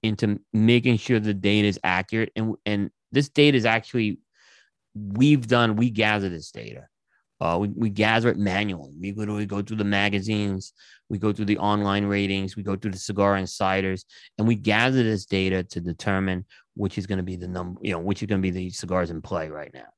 into 0.02 0.40
making 0.52 0.96
sure 0.96 1.20
the 1.20 1.34
data 1.34 1.68
is 1.68 1.78
accurate, 1.84 2.32
and 2.34 2.54
and 2.64 2.90
this 3.12 3.28
data 3.28 3.56
is 3.56 3.66
actually 3.66 4.18
we've 4.94 5.46
done. 5.46 5.76
We 5.76 5.90
gather 5.90 6.28
this 6.28 6.50
data. 6.50 6.86
Uh, 7.40 7.58
we, 7.60 7.68
we 7.68 7.90
gather 7.90 8.28
it 8.28 8.38
manually. 8.38 8.94
We 9.00 9.12
literally 9.12 9.46
go 9.46 9.62
through 9.62 9.78
the 9.78 9.84
magazines, 9.84 10.72
we 11.08 11.18
go 11.18 11.32
through 11.32 11.46
the 11.46 11.58
online 11.58 12.04
ratings, 12.04 12.56
we 12.56 12.62
go 12.62 12.76
through 12.76 12.90
the 12.90 12.98
cigar 12.98 13.36
insiders, 13.36 14.04
and 14.38 14.46
we 14.46 14.56
gather 14.56 15.02
this 15.02 15.24
data 15.24 15.64
to 15.64 15.80
determine 15.80 16.44
which 16.74 16.98
is 16.98 17.06
going 17.06 17.18
to 17.18 17.24
be 17.24 17.36
the 17.36 17.48
number, 17.48 17.80
you 17.82 17.92
know, 17.92 17.98
which 17.98 18.22
is 18.22 18.26
going 18.26 18.40
to 18.40 18.42
be 18.42 18.50
the 18.50 18.70
cigars 18.70 19.10
in 19.10 19.22
play 19.22 19.48
right 19.48 19.72
now. 19.74 19.88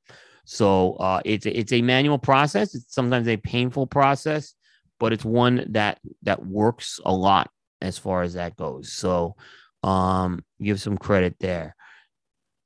So 0.45 0.95
uh, 0.95 1.21
it's 1.25 1.47
it's 1.47 1.73
a 1.73 1.83
manual 1.83 2.19
process. 2.19 2.75
It's 2.75 2.95
sometimes 2.95 3.29
a 3.29 3.37
painful 3.37 3.87
process, 3.87 4.55
but 4.99 5.13
it's 5.13 5.25
one 5.25 5.67
that 5.71 5.99
that 6.23 6.45
works 6.45 6.99
a 7.05 7.13
lot 7.13 7.51
as 7.81 7.99
far 7.99 8.23
as 8.23 8.35
that 8.35 8.57
goes. 8.57 8.93
So 8.93 9.37
um, 9.83 10.45
give 10.61 10.81
some 10.81 10.99
credit 10.99 11.37
there. 11.39 11.77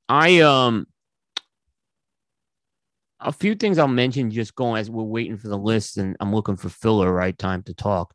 I 0.09 0.39
um 0.39 0.87
a 3.19 3.31
few 3.31 3.55
things 3.55 3.77
I'll 3.77 3.87
mention 3.87 4.31
just 4.31 4.55
going 4.55 4.79
as 4.79 4.89
we're 4.89 5.03
waiting 5.03 5.37
for 5.37 5.47
the 5.47 5.57
list 5.57 5.97
and 5.97 6.15
I'm 6.19 6.33
looking 6.33 6.55
for 6.55 6.69
filler 6.69 7.11
right 7.11 7.37
time 7.37 7.63
to 7.63 7.73
talk. 7.73 8.13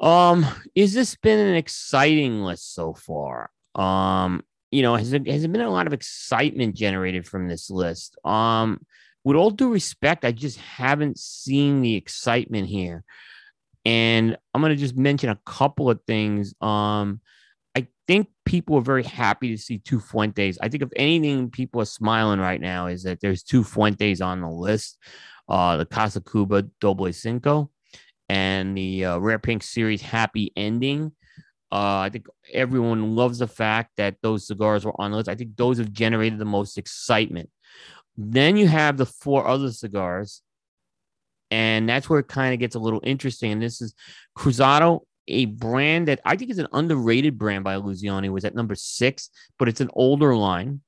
Um, 0.00 0.46
is 0.74 0.94
this 0.94 1.14
been 1.16 1.38
an 1.38 1.54
exciting 1.56 2.42
list 2.42 2.74
so 2.74 2.94
far? 2.94 3.50
Um, 3.74 4.42
you 4.70 4.82
know, 4.82 4.96
has 4.96 5.12
it 5.12 5.26
has 5.26 5.44
it 5.44 5.52
been 5.52 5.60
a 5.60 5.70
lot 5.70 5.86
of 5.86 5.92
excitement 5.92 6.74
generated 6.74 7.26
from 7.26 7.48
this 7.48 7.70
list? 7.70 8.16
Um, 8.24 8.80
with 9.24 9.36
all 9.36 9.50
due 9.50 9.70
respect, 9.70 10.24
I 10.24 10.32
just 10.32 10.58
haven't 10.58 11.18
seen 11.18 11.82
the 11.82 11.96
excitement 11.96 12.68
here. 12.68 13.04
And 13.84 14.38
I'm 14.54 14.62
gonna 14.62 14.76
just 14.76 14.96
mention 14.96 15.28
a 15.28 15.40
couple 15.44 15.90
of 15.90 16.00
things. 16.06 16.54
Um, 16.62 17.20
I 17.76 17.86
think 18.06 18.28
people 18.44 18.76
are 18.76 18.82
very 18.82 19.04
happy 19.04 19.48
to 19.54 19.62
see 19.62 19.78
two 19.78 20.00
Fuentes. 20.00 20.58
I 20.60 20.68
think 20.68 20.82
if 20.82 20.90
anything, 20.96 21.50
people 21.50 21.80
are 21.80 21.86
smiling 21.86 22.40
right 22.40 22.60
now 22.60 22.86
is 22.86 23.04
that 23.04 23.20
there's 23.20 23.42
two 23.42 23.62
Fuentes 23.64 24.20
on 24.20 24.40
the 24.40 24.48
list. 24.48 24.98
Uh, 25.48 25.76
the 25.76 25.86
Casa 25.86 26.20
Cuba 26.20 26.62
Doble 26.80 27.12
Cinco 27.12 27.70
and 28.28 28.78
the 28.78 29.04
uh, 29.04 29.18
Rare 29.18 29.40
Pink 29.40 29.64
Series 29.64 30.00
Happy 30.00 30.52
Ending. 30.56 31.10
Uh, 31.72 31.98
I 31.98 32.10
think 32.10 32.26
everyone 32.52 33.16
loves 33.16 33.40
the 33.40 33.48
fact 33.48 33.90
that 33.96 34.16
those 34.22 34.46
cigars 34.46 34.84
were 34.84 34.98
on 35.00 35.10
the 35.10 35.16
list. 35.16 35.28
I 35.28 35.34
think 35.34 35.56
those 35.56 35.78
have 35.78 35.92
generated 35.92 36.38
the 36.38 36.44
most 36.44 36.78
excitement. 36.78 37.50
Then 38.16 38.56
you 38.56 38.68
have 38.68 38.96
the 38.96 39.06
four 39.06 39.46
other 39.46 39.72
cigars, 39.72 40.42
and 41.50 41.88
that's 41.88 42.08
where 42.08 42.20
it 42.20 42.28
kind 42.28 42.54
of 42.54 42.60
gets 42.60 42.76
a 42.76 42.80
little 42.80 43.00
interesting. 43.02 43.50
And 43.50 43.62
this 43.62 43.80
is 43.80 43.94
Cruzado, 44.36 45.00
a 45.30 45.44
brand 45.46 46.08
that 46.08 46.20
I 46.24 46.36
think 46.36 46.50
is 46.50 46.58
an 46.58 46.68
underrated 46.72 47.38
brand 47.38 47.64
by 47.64 47.74
Illusione, 47.74 48.30
was 48.30 48.44
at 48.44 48.54
number 48.54 48.74
six, 48.74 49.30
but 49.58 49.68
it's 49.68 49.80
an 49.80 49.90
older 49.92 50.34
line. 50.36 50.80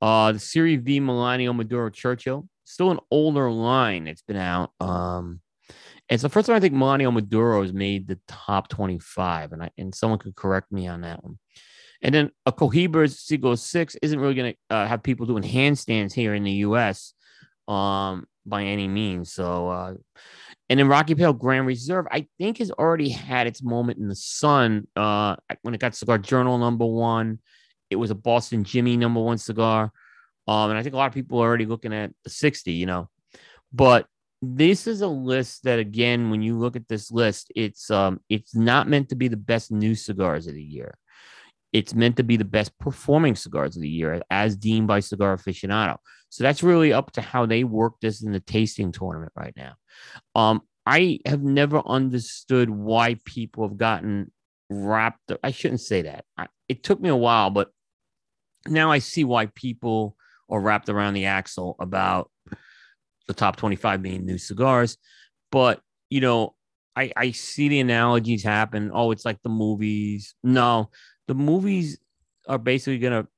Uh, 0.00 0.32
the 0.32 0.38
Serie 0.38 0.76
V 0.76 1.00
Melanio 1.00 1.54
Maduro 1.54 1.90
Churchill, 1.90 2.48
still 2.64 2.90
an 2.90 3.00
older 3.10 3.50
line. 3.50 4.06
It's 4.06 4.22
been 4.22 4.36
out. 4.36 4.72
Um, 4.80 5.40
it's 6.08 6.22
the 6.22 6.28
first 6.28 6.46
time 6.46 6.56
I 6.56 6.60
think 6.60 6.74
Melanio 6.74 7.12
Maduro 7.12 7.62
has 7.62 7.72
made 7.72 8.08
the 8.08 8.18
top 8.26 8.68
25, 8.68 9.52
and 9.52 9.62
I 9.62 9.70
and 9.78 9.94
someone 9.94 10.18
could 10.18 10.34
correct 10.34 10.72
me 10.72 10.88
on 10.88 11.02
that 11.02 11.22
one. 11.22 11.38
And 12.02 12.14
then 12.14 12.30
a 12.46 12.52
Cohiba's 12.52 13.20
Siglo 13.20 13.54
6 13.54 13.96
isn't 14.02 14.18
really 14.18 14.34
going 14.34 14.54
to 14.54 14.74
uh, 14.74 14.86
have 14.86 15.02
people 15.02 15.26
doing 15.26 15.42
handstands 15.42 16.12
here 16.12 16.34
in 16.34 16.44
the 16.44 16.64
US 16.66 17.14
um, 17.68 18.26
by 18.46 18.64
any 18.64 18.88
means. 18.88 19.32
So, 19.32 19.68
uh, 19.68 19.94
and 20.70 20.78
then 20.78 20.86
Rocky 20.86 21.16
Patel 21.16 21.32
Grand 21.32 21.66
Reserve, 21.66 22.06
I 22.12 22.28
think, 22.38 22.58
has 22.58 22.70
already 22.70 23.08
had 23.08 23.48
its 23.48 23.60
moment 23.60 23.98
in 23.98 24.08
the 24.08 24.14
sun 24.14 24.86
uh, 24.94 25.34
when 25.62 25.74
it 25.74 25.80
got 25.80 25.96
Cigar 25.96 26.16
Journal 26.16 26.58
number 26.58 26.86
one. 26.86 27.40
It 27.90 27.96
was 27.96 28.12
a 28.12 28.14
Boston 28.14 28.62
Jimmy 28.62 28.96
number 28.96 29.20
one 29.20 29.36
cigar. 29.36 29.90
Um, 30.46 30.70
and 30.70 30.78
I 30.78 30.84
think 30.84 30.94
a 30.94 30.96
lot 30.96 31.08
of 31.08 31.12
people 31.12 31.40
are 31.40 31.46
already 31.48 31.66
looking 31.66 31.92
at 31.92 32.12
the 32.22 32.30
60, 32.30 32.70
you 32.70 32.86
know. 32.86 33.10
But 33.72 34.06
this 34.42 34.86
is 34.86 35.00
a 35.00 35.08
list 35.08 35.64
that 35.64 35.80
again 35.80 36.30
when 36.30 36.40
you 36.40 36.56
look 36.56 36.74
at 36.74 36.88
this 36.88 37.10
list 37.10 37.52
it's 37.54 37.90
um 37.90 38.18
it's 38.30 38.54
not 38.54 38.88
meant 38.88 39.10
to 39.10 39.14
be 39.14 39.28
the 39.28 39.36
best 39.36 39.70
new 39.70 39.94
cigars 39.94 40.46
of 40.46 40.54
the 40.54 40.62
year 40.62 40.94
it's 41.74 41.92
meant 41.92 42.16
to 42.16 42.22
be 42.22 42.38
the 42.38 42.44
best 42.44 42.76
performing 42.78 43.34
cigars 43.34 43.76
of 43.76 43.82
the 43.82 43.88
year 43.88 44.22
as 44.30 44.56
deemed 44.56 44.86
by 44.88 44.98
cigar 44.98 45.36
aficionado 45.36 45.98
so 46.30 46.42
that's 46.42 46.62
really 46.62 46.92
up 46.92 47.12
to 47.12 47.20
how 47.20 47.44
they 47.44 47.64
work 47.64 47.94
this 48.00 48.22
in 48.22 48.32
the 48.32 48.40
tasting 48.40 48.90
tournament 48.90 49.32
right 49.36 49.54
now 49.56 49.74
um 50.34 50.62
i 50.86 51.18
have 51.26 51.42
never 51.42 51.82
understood 51.86 52.70
why 52.70 53.16
people 53.24 53.68
have 53.68 53.76
gotten 53.76 54.30
wrapped 54.70 55.30
up. 55.30 55.38
i 55.42 55.50
shouldn't 55.50 55.80
say 55.80 56.02
that 56.02 56.24
I, 56.38 56.46
it 56.68 56.82
took 56.82 57.00
me 57.00 57.08
a 57.08 57.16
while 57.16 57.50
but 57.50 57.70
now 58.66 58.90
i 58.90 58.98
see 58.98 59.24
why 59.24 59.46
people 59.46 60.16
are 60.48 60.60
wrapped 60.60 60.88
around 60.88 61.14
the 61.14 61.26
axle 61.26 61.76
about 61.78 62.30
the 63.30 63.34
top 63.34 63.54
25 63.56 64.02
being 64.02 64.26
new 64.26 64.38
cigars. 64.38 64.98
But, 65.52 65.80
you 66.10 66.20
know, 66.20 66.56
I, 66.96 67.12
I 67.16 67.30
see 67.30 67.68
the 67.68 67.78
analogies 67.78 68.42
happen. 68.42 68.90
Oh, 68.92 69.12
it's 69.12 69.24
like 69.24 69.40
the 69.42 69.48
movies. 69.48 70.34
No, 70.42 70.90
the 71.28 71.34
movies 71.34 71.98
are 72.48 72.58
basically 72.58 72.98
going 72.98 73.22
to 73.22 73.28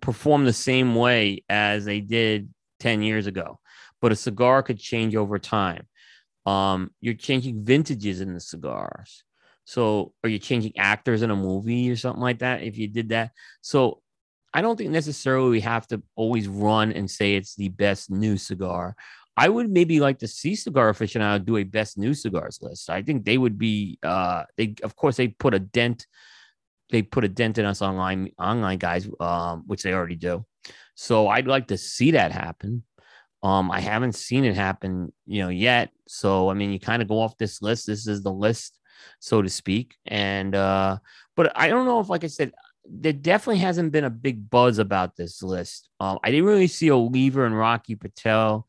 perform 0.00 0.44
the 0.44 0.52
same 0.52 0.94
way 0.94 1.44
as 1.48 1.84
they 1.84 2.00
did 2.00 2.48
10 2.80 3.02
years 3.02 3.26
ago. 3.26 3.58
But 4.00 4.12
a 4.12 4.16
cigar 4.16 4.62
could 4.62 4.78
change 4.78 5.14
over 5.14 5.38
time. 5.38 5.86
Um, 6.44 6.90
you're 7.00 7.14
changing 7.14 7.64
vintages 7.64 8.20
in 8.20 8.34
the 8.34 8.40
cigars. 8.40 9.24
So, 9.64 10.12
are 10.24 10.28
you 10.28 10.40
changing 10.40 10.76
actors 10.76 11.22
in 11.22 11.30
a 11.30 11.36
movie 11.36 11.88
or 11.88 11.96
something 11.96 12.22
like 12.22 12.40
that? 12.40 12.62
If 12.62 12.76
you 12.76 12.88
did 12.88 13.10
that, 13.10 13.30
so 13.60 14.02
I 14.52 14.60
don't 14.60 14.76
think 14.76 14.90
necessarily 14.90 15.50
we 15.50 15.60
have 15.60 15.86
to 15.88 16.02
always 16.14 16.48
run 16.48 16.92
and 16.92 17.10
say 17.10 17.34
it's 17.34 17.54
the 17.54 17.68
best 17.68 18.10
new 18.10 18.36
cigar. 18.36 18.96
I 19.36 19.48
would 19.48 19.70
maybe 19.70 19.98
like 19.98 20.18
to 20.18 20.28
see 20.28 20.54
Cigar 20.54 20.92
Aficionado 20.92 21.44
do 21.44 21.56
a 21.56 21.64
best 21.64 21.96
new 21.96 22.12
cigars 22.12 22.58
list. 22.60 22.90
I 22.90 23.02
think 23.02 23.24
they 23.24 23.38
would 23.38 23.58
be. 23.58 23.98
Uh, 24.02 24.44
they 24.56 24.74
of 24.82 24.94
course 24.94 25.16
they 25.16 25.28
put 25.28 25.54
a 25.54 25.58
dent. 25.58 26.06
They 26.92 27.02
put 27.02 27.24
a 27.24 27.28
dent 27.28 27.58
in 27.58 27.64
us 27.64 27.82
online 27.82 28.30
online 28.38 28.78
guys, 28.78 29.08
um, 29.18 29.64
which 29.66 29.82
they 29.82 29.92
already 29.92 30.14
do. 30.14 30.44
So 30.94 31.26
I'd 31.26 31.48
like 31.48 31.66
to 31.68 31.78
see 31.78 32.12
that 32.12 32.30
happen. 32.30 32.84
Um, 33.42 33.72
I 33.72 33.80
haven't 33.80 34.14
seen 34.14 34.44
it 34.44 34.54
happen, 34.54 35.12
you 35.26 35.42
know, 35.42 35.48
yet. 35.48 35.90
So 36.06 36.50
I 36.50 36.54
mean, 36.54 36.70
you 36.70 36.78
kind 36.78 37.02
of 37.02 37.08
go 37.08 37.18
off 37.18 37.36
this 37.38 37.60
list. 37.60 37.88
This 37.88 38.06
is 38.06 38.22
the 38.22 38.32
list, 38.32 38.78
so 39.18 39.42
to 39.42 39.48
speak. 39.48 39.96
And 40.06 40.54
uh, 40.54 40.98
but 41.34 41.50
I 41.56 41.66
don't 41.68 41.86
know 41.86 41.98
if, 41.98 42.08
like 42.08 42.22
I 42.22 42.28
said, 42.28 42.52
there 42.84 43.12
definitely 43.12 43.60
hasn't 43.60 43.90
been 43.92 44.04
a 44.04 44.10
big 44.10 44.48
buzz 44.50 44.78
about 44.78 45.16
this 45.16 45.42
list. 45.42 45.88
Um, 45.98 46.18
I 46.22 46.30
didn't 46.30 46.46
really 46.46 46.68
see 46.68 46.90
Oliva 46.90 47.44
and 47.44 47.58
Rocky 47.58 47.96
Patel 47.96 48.66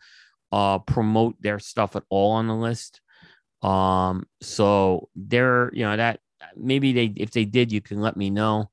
uh, 0.52 0.80
promote 0.80 1.42
their 1.42 1.60
stuff 1.60 1.96
at 1.96 2.04
all 2.10 2.32
on 2.32 2.48
the 2.48 2.56
list. 2.56 3.02
Um, 3.64 4.28
so 4.42 5.10
they're, 5.16 5.72
you 5.74 5.84
know, 5.84 5.98
that 5.98 6.20
maybe 6.56 6.94
they, 6.94 7.14
if 7.18 7.32
they 7.32 7.46
did, 7.46 7.72
you 7.72 7.82
can 7.82 8.02
let 8.02 8.18
me 8.18 8.30
know 8.30 8.70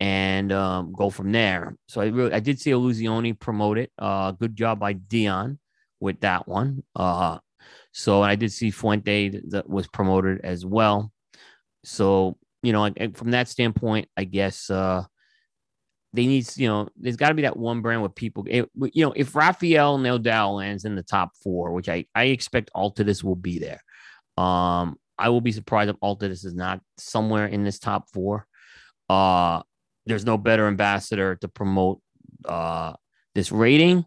and 0.00 0.52
um, 0.52 0.92
go 0.92 1.10
from 1.10 1.32
there. 1.32 1.76
So 1.88 2.00
I 2.00 2.06
really, 2.06 2.32
I 2.32 2.40
did 2.40 2.60
see 2.60 2.70
Illusione 2.70 3.38
promote 3.38 3.78
it. 3.78 3.90
Uh, 3.98 4.32
good 4.32 4.54
job 4.54 4.78
by 4.80 4.92
Dion 4.94 5.58
with 6.00 6.20
that 6.20 6.46
one. 6.46 6.82
Uh, 6.94 7.38
so 7.92 8.22
I 8.22 8.36
did 8.36 8.52
see 8.52 8.70
Fuente 8.70 9.40
that 9.48 9.68
was 9.68 9.86
promoted 9.86 10.40
as 10.44 10.66
well. 10.66 11.12
So 11.84 12.36
you 12.66 12.72
know, 12.72 12.90
from 13.14 13.30
that 13.30 13.48
standpoint, 13.48 14.08
I 14.16 14.24
guess 14.24 14.70
uh, 14.70 15.04
they 16.12 16.26
need, 16.26 16.48
you 16.56 16.66
know, 16.66 16.88
there's 16.96 17.16
got 17.16 17.28
to 17.28 17.34
be 17.34 17.42
that 17.42 17.56
one 17.56 17.80
brand 17.80 18.02
with 18.02 18.14
people, 18.16 18.44
it, 18.48 18.68
you 18.92 19.04
know, 19.04 19.12
if 19.14 19.36
Rafael 19.36 19.98
Nodal 19.98 20.56
lands 20.56 20.84
in 20.84 20.96
the 20.96 21.04
top 21.04 21.30
four, 21.42 21.72
which 21.72 21.88
I, 21.88 22.06
I 22.12 22.24
expect 22.24 22.72
Altadis 22.74 23.22
will 23.22 23.36
be 23.36 23.60
there. 23.60 23.80
Um, 24.36 24.96
I 25.18 25.28
will 25.30 25.40
be 25.40 25.52
surprised 25.52 25.90
if 25.90 25.96
Altadis 25.96 26.44
is 26.44 26.54
not 26.54 26.80
somewhere 26.98 27.46
in 27.46 27.64
this 27.64 27.78
top 27.78 28.08
four. 28.12 28.46
Uh, 29.08 29.62
there's 30.04 30.24
no 30.24 30.38
better 30.38 30.66
ambassador 30.66 31.36
to 31.36 31.48
promote 31.48 32.00
uh, 32.44 32.92
this 33.34 33.50
rating, 33.50 34.04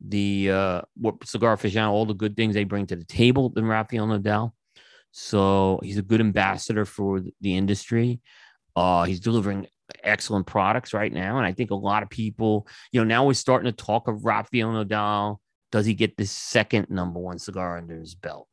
the 0.00 0.50
uh, 0.50 0.82
what 0.96 1.26
cigar 1.26 1.56
aficionado, 1.56 1.90
all 1.90 2.06
the 2.06 2.14
good 2.14 2.36
things 2.36 2.54
they 2.54 2.64
bring 2.64 2.86
to 2.86 2.96
the 2.96 3.04
table 3.04 3.50
than 3.50 3.66
Rafael 3.66 4.06
Nodal. 4.06 4.54
So 5.12 5.80
he's 5.82 5.98
a 5.98 6.02
good 6.02 6.20
ambassador 6.20 6.84
for 6.84 7.22
the 7.40 7.56
industry. 7.56 8.20
Uh, 8.76 9.04
he's 9.04 9.20
delivering 9.20 9.66
excellent 10.02 10.46
products 10.46 10.92
right 10.92 11.12
now. 11.12 11.38
And 11.38 11.46
I 11.46 11.52
think 11.52 11.70
a 11.70 11.74
lot 11.76 12.02
of 12.02 12.10
people, 12.10 12.68
you 12.92 13.00
know, 13.00 13.06
now 13.06 13.26
we're 13.26 13.34
starting 13.34 13.70
to 13.70 13.76
talk 13.84 14.06
of 14.08 14.24
Rafael 14.24 14.72
Nodal. 14.72 15.40
Does 15.72 15.86
he 15.86 15.94
get 15.94 16.16
the 16.16 16.26
second 16.26 16.88
number 16.90 17.20
one 17.20 17.38
cigar 17.38 17.78
under 17.78 17.98
his 17.98 18.14
belt? 18.14 18.48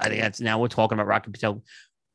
I 0.00 0.08
think 0.08 0.22
that's 0.22 0.40
now 0.40 0.58
we're 0.58 0.68
talking 0.68 0.96
about 0.96 1.06
Rocky 1.06 1.30
Patel. 1.30 1.62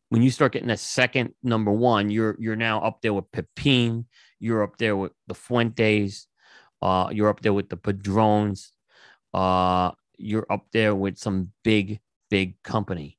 When 0.09 0.21
you 0.21 0.31
start 0.31 0.53
getting 0.53 0.69
a 0.69 0.77
second 0.77 1.33
number 1.43 1.71
one, 1.71 2.09
you're 2.09 2.35
you're 2.39 2.55
now 2.55 2.81
up 2.81 3.01
there 3.01 3.13
with 3.13 3.31
Pepin. 3.31 4.05
You're 4.39 4.63
up 4.63 4.77
there 4.77 4.95
with 4.95 5.13
the 5.27 5.35
Fuentes. 5.35 6.27
Uh, 6.81 7.09
you're 7.11 7.29
up 7.29 7.41
there 7.41 7.53
with 7.53 7.69
the 7.69 7.77
Padrones. 7.77 8.71
Uh, 9.33 9.91
you're 10.17 10.45
up 10.49 10.65
there 10.71 10.95
with 10.95 11.17
some 11.17 11.51
big, 11.63 11.99
big 12.29 12.61
company 12.63 13.17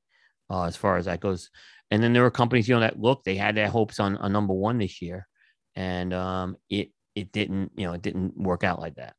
uh, 0.51 0.65
as 0.65 0.77
far 0.77 0.97
as 0.97 1.07
that 1.07 1.21
goes. 1.21 1.51
And 1.91 2.03
then 2.03 2.13
there 2.13 2.23
were 2.23 2.31
companies, 2.31 2.69
you 2.69 2.75
know, 2.75 2.81
that 2.81 3.01
look, 3.01 3.25
they 3.25 3.37
had 3.37 3.55
their 3.55 3.69
hopes 3.69 4.01
on 4.01 4.17
a 4.17 4.29
number 4.29 4.55
one 4.55 4.79
this 4.79 5.01
year, 5.01 5.29
and 5.75 6.13
um, 6.13 6.57
it 6.69 6.91
it 7.15 7.33
didn't, 7.33 7.73
you 7.77 7.87
know, 7.87 7.93
it 7.93 8.03
didn't 8.03 8.37
work 8.37 8.65
out 8.65 8.81
like 8.81 8.97
that. 8.97 9.15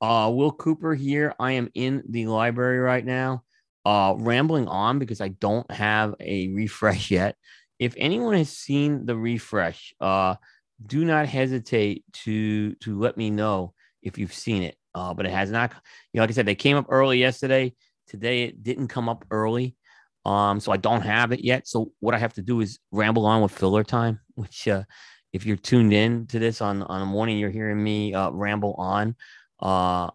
Uh, 0.00 0.30
Will 0.32 0.52
Cooper 0.52 0.94
here. 0.94 1.34
I 1.38 1.52
am 1.52 1.70
in 1.74 2.02
the 2.08 2.26
library 2.26 2.78
right 2.78 3.04
now, 3.04 3.44
uh, 3.84 4.14
rambling 4.16 4.68
on 4.68 4.98
because 4.98 5.20
I 5.20 5.28
don't 5.28 5.70
have 5.70 6.14
a 6.20 6.48
refresh 6.48 7.10
yet. 7.10 7.36
If 7.78 7.94
anyone 7.96 8.34
has 8.34 8.50
seen 8.50 9.06
the 9.06 9.16
refresh, 9.16 9.92
uh, 10.00 10.36
do 10.84 11.04
not 11.04 11.26
hesitate 11.26 12.04
to 12.24 12.74
to 12.76 12.98
let 12.98 13.16
me 13.16 13.30
know 13.30 13.74
if 14.02 14.18
you've 14.18 14.34
seen 14.34 14.62
it. 14.62 14.76
Uh, 14.94 15.14
but 15.14 15.26
it 15.26 15.32
has 15.32 15.50
not, 15.50 15.72
you 16.12 16.18
know, 16.18 16.22
like 16.22 16.30
I 16.30 16.34
said, 16.34 16.46
they 16.46 16.54
came 16.54 16.76
up 16.76 16.86
early 16.90 17.18
yesterday. 17.18 17.74
Today 18.08 18.44
it 18.44 18.62
didn't 18.62 18.88
come 18.88 19.08
up 19.08 19.24
early. 19.30 19.76
Um, 20.24 20.60
so 20.60 20.70
I 20.70 20.76
don't 20.76 21.00
have 21.00 21.32
it 21.32 21.42
yet. 21.42 21.66
So 21.66 21.92
what 22.00 22.14
I 22.14 22.18
have 22.18 22.34
to 22.34 22.42
do 22.42 22.60
is 22.60 22.78
ramble 22.92 23.26
on 23.26 23.42
with 23.42 23.52
filler 23.52 23.84
time, 23.84 24.20
which 24.34 24.68
uh 24.68 24.84
if 25.32 25.46
you're 25.46 25.56
tuned 25.56 25.92
in 25.92 26.26
to 26.26 26.38
this 26.38 26.60
on 26.60 26.82
on 26.82 27.00
the 27.00 27.06
morning, 27.06 27.38
you're 27.38 27.50
hearing 27.50 27.82
me 27.82 28.14
uh 28.14 28.30
ramble 28.30 28.74
on. 28.74 29.16
Uh 29.58 30.10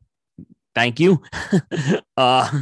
thank 0.78 1.00
you. 1.00 1.24
uh 2.18 2.62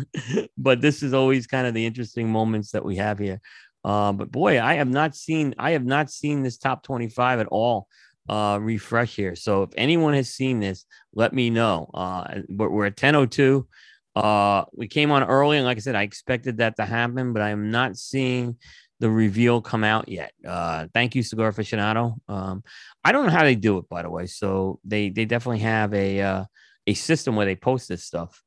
but 0.58 0.80
this 0.80 1.04
is 1.04 1.14
always 1.14 1.48
kind 1.48 1.68
of 1.68 1.74
the 1.74 1.86
interesting 1.86 2.32
moments 2.32 2.72
that 2.72 2.86
we 2.86 2.96
have 2.96 3.20
here. 3.20 3.42
Uh, 3.84 4.14
but 4.14 4.32
boy, 4.32 4.60
I 4.60 4.76
have 4.76 4.88
not 4.88 5.16
seen 5.16 5.54
I 5.60 5.72
have 5.72 5.86
not 5.86 6.10
seen 6.10 6.42
this 6.42 6.58
top 6.58 6.82
25 6.84 7.42
at 7.42 7.48
all 7.48 7.88
uh 8.30 8.58
refresh 8.62 9.16
here. 9.18 9.36
So 9.36 9.64
if 9.64 9.72
anyone 9.76 10.14
has 10.14 10.30
seen 10.30 10.62
this, 10.62 10.86
let 11.14 11.34
me 11.34 11.50
know. 11.50 11.90
Uh 11.94 12.40
we're, 12.48 12.70
we're 12.70 12.86
at 12.86 13.02
1002. 13.02 13.68
Uh 14.16 14.64
we 14.72 14.88
came 14.88 15.12
on 15.12 15.24
early, 15.24 15.58
and 15.58 15.66
like 15.66 15.78
I 15.78 15.82
said, 15.82 15.96
I 15.96 16.04
expected 16.04 16.58
that 16.60 16.78
to 16.78 16.86
happen, 16.86 17.34
but 17.34 17.42
I 17.42 17.50
am 17.50 17.70
not 17.70 17.98
seeing 17.98 18.56
the 19.02 19.10
reveal 19.10 19.60
come 19.60 19.84
out 19.84 20.08
yet. 20.08 20.32
Uh 20.48 20.88
thank 20.94 21.16
you, 21.16 21.22
Cigar 21.22 21.52
Aficionado. 21.52 22.16
Um, 22.30 22.64
I 23.04 23.12
don't 23.12 23.26
know 23.26 23.38
how 23.38 23.44
they 23.44 23.56
do 23.56 23.78
it, 23.80 23.90
by 23.90 24.04
the 24.04 24.10
way. 24.10 24.26
So 24.28 24.80
they 24.86 25.10
they 25.10 25.26
definitely 25.26 25.60
have 25.60 25.94
a 25.94 26.22
uh 26.22 26.46
a 26.88 26.94
system 26.94 27.36
where 27.36 27.46
they 27.46 27.56
post 27.56 27.88
this 27.88 28.04
stuff. 28.04 28.44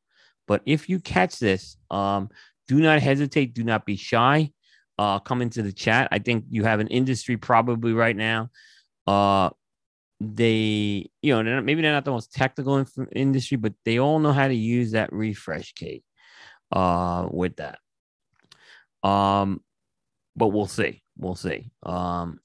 But 0.46 0.62
if 0.66 0.88
you 0.88 1.00
catch 1.00 1.38
this, 1.38 1.76
um, 1.90 2.30
do 2.66 2.80
not 2.80 3.00
hesitate, 3.00 3.54
do 3.54 3.64
not 3.64 3.84
be 3.84 3.96
shy. 3.96 4.52
Uh, 4.98 5.18
come 5.18 5.42
into 5.42 5.62
the 5.62 5.72
chat. 5.72 6.08
I 6.10 6.18
think 6.18 6.46
you 6.50 6.64
have 6.64 6.80
an 6.80 6.88
industry 6.88 7.36
probably 7.36 7.92
right 7.92 8.16
now 8.16 8.50
uh 9.06 9.48
they, 10.20 11.08
you 11.22 11.32
know, 11.32 11.42
they're 11.42 11.56
not, 11.56 11.64
maybe 11.64 11.82
they're 11.82 11.92
not 11.92 12.04
the 12.04 12.10
most 12.10 12.32
technical 12.32 12.78
inf- 12.78 13.12
industry, 13.14 13.56
but 13.56 13.74
they 13.84 13.98
all 13.98 14.18
know 14.18 14.32
how 14.32 14.48
to 14.48 14.54
use 14.54 14.92
that 14.92 15.12
refresh 15.12 15.72
key 15.74 16.02
uh, 16.72 17.28
with 17.30 17.56
that. 17.56 17.78
Um, 19.08 19.62
but 20.34 20.48
we'll 20.48 20.66
see. 20.66 21.02
We'll 21.16 21.36
see. 21.36 21.70
Um, 21.84 22.40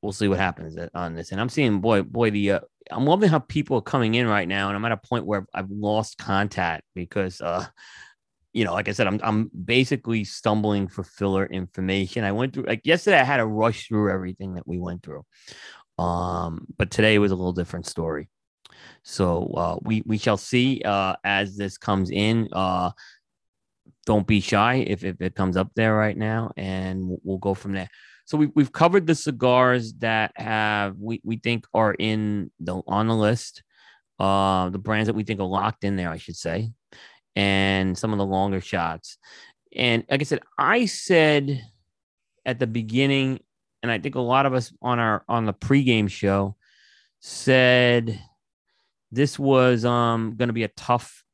we'll 0.00 0.12
see 0.12 0.28
what 0.28 0.38
happens 0.38 0.78
on 0.94 1.14
this. 1.14 1.32
And 1.32 1.40
I'm 1.40 1.48
seeing, 1.48 1.80
boy, 1.80 2.02
boy, 2.02 2.30
the 2.30 2.52
uh, 2.52 2.60
I'm 2.90 3.06
loving 3.06 3.28
how 3.28 3.38
people 3.38 3.78
are 3.78 3.82
coming 3.82 4.14
in 4.14 4.26
right 4.26 4.48
now, 4.48 4.68
and 4.68 4.76
I'm 4.76 4.84
at 4.84 4.92
a 4.92 4.96
point 4.96 5.26
where 5.26 5.46
I've 5.54 5.70
lost 5.70 6.18
contact 6.18 6.84
because, 6.94 7.40
uh, 7.40 7.66
you 8.52 8.64
know, 8.64 8.72
like 8.72 8.88
I 8.88 8.92
said, 8.92 9.06
I'm 9.06 9.20
I'm 9.22 9.50
basically 9.64 10.24
stumbling 10.24 10.88
for 10.88 11.04
filler 11.04 11.46
information. 11.46 12.24
I 12.24 12.32
went 12.32 12.54
through 12.54 12.64
like 12.64 12.82
yesterday. 12.84 13.20
I 13.20 13.24
had 13.24 13.38
to 13.38 13.46
rush 13.46 13.88
through 13.88 14.10
everything 14.10 14.54
that 14.54 14.66
we 14.66 14.78
went 14.78 15.02
through. 15.02 15.24
Um, 15.98 16.66
but 16.76 16.90
today 16.90 17.18
was 17.18 17.32
a 17.32 17.36
little 17.36 17.52
different 17.52 17.86
story. 17.86 18.28
So 19.02 19.52
uh, 19.56 19.78
we 19.82 20.02
we 20.06 20.18
shall 20.18 20.36
see 20.36 20.82
uh, 20.84 21.16
as 21.24 21.56
this 21.56 21.78
comes 21.78 22.10
in. 22.10 22.48
Uh, 22.52 22.90
don't 24.06 24.26
be 24.26 24.40
shy 24.40 24.84
if, 24.86 25.04
if 25.04 25.20
it 25.20 25.34
comes 25.34 25.56
up 25.56 25.70
there 25.76 25.94
right 25.94 26.16
now, 26.16 26.52
and 26.56 27.06
we'll, 27.06 27.20
we'll 27.22 27.38
go 27.38 27.54
from 27.54 27.72
there. 27.72 27.88
So 28.30 28.38
we, 28.38 28.46
we've 28.54 28.70
covered 28.70 29.08
the 29.08 29.16
cigars 29.16 29.92
that 29.94 30.30
have 30.36 30.96
we, 30.96 31.20
we 31.24 31.38
think 31.38 31.66
are 31.74 31.92
in 31.98 32.52
the 32.60 32.80
on 32.86 33.08
the 33.08 33.14
list, 33.16 33.64
uh, 34.20 34.70
the 34.70 34.78
brands 34.78 35.08
that 35.08 35.14
we 35.14 35.24
think 35.24 35.40
are 35.40 35.46
locked 35.46 35.82
in 35.82 35.96
there, 35.96 36.10
I 36.10 36.16
should 36.16 36.36
say, 36.36 36.70
and 37.34 37.98
some 37.98 38.12
of 38.12 38.18
the 38.18 38.24
longer 38.24 38.60
shots. 38.60 39.18
And 39.74 40.04
like 40.08 40.20
I 40.20 40.22
said, 40.22 40.42
I 40.56 40.86
said 40.86 41.60
at 42.46 42.60
the 42.60 42.68
beginning 42.68 43.40
and 43.82 43.90
I 43.90 43.98
think 43.98 44.14
a 44.14 44.20
lot 44.20 44.46
of 44.46 44.54
us 44.54 44.72
on 44.80 45.00
our 45.00 45.24
on 45.28 45.44
the 45.44 45.52
pregame 45.52 46.08
show 46.08 46.54
said 47.18 48.16
this 49.10 49.40
was 49.40 49.84
um 49.84 50.36
going 50.36 50.50
to 50.50 50.52
be 50.52 50.62
a 50.62 50.68
tough 50.68 51.24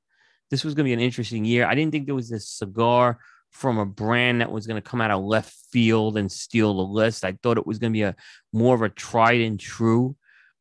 this 0.50 0.64
was 0.64 0.72
going 0.72 0.84
to 0.84 0.88
be 0.88 0.94
an 0.94 1.00
interesting 1.00 1.44
year. 1.44 1.66
I 1.66 1.74
didn't 1.74 1.92
think 1.92 2.06
there 2.06 2.14
was 2.14 2.32
a 2.32 2.40
cigar 2.40 3.18
from 3.56 3.78
a 3.78 3.86
brand 3.86 4.42
that 4.42 4.52
was 4.52 4.66
going 4.66 4.80
to 4.80 4.86
come 4.86 5.00
out 5.00 5.10
of 5.10 5.24
left 5.24 5.54
field 5.72 6.18
and 6.18 6.30
steal 6.30 6.74
the 6.74 6.82
list. 6.82 7.24
I 7.24 7.32
thought 7.42 7.56
it 7.56 7.66
was 7.66 7.78
going 7.78 7.92
to 7.92 7.96
be 7.96 8.02
a 8.02 8.14
more 8.52 8.74
of 8.74 8.82
a 8.82 8.88
tried 8.88 9.40
and 9.40 9.58
true 9.58 10.16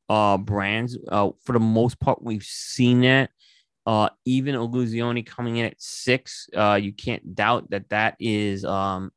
uh 0.08 0.38
brands. 0.38 0.98
Uh 1.10 1.32
for 1.43 1.54
the 1.54 1.60
most 1.60 2.00
part 2.00 2.22
we've 2.22 2.43
seen 2.43 3.02
that 3.02 3.32
uh 3.86 4.10
even 4.24 4.56
Illusione 4.56 5.26
coming 5.26 5.58
in 5.58 5.65
at 5.65 5.82
6, 5.82 6.50
uh 6.56 6.80
you 6.82 6.93
can't 6.93 7.36
doubt 7.36 7.69
that 7.72 7.89
that 7.89 8.15
is 8.19 8.63
um 8.63 9.12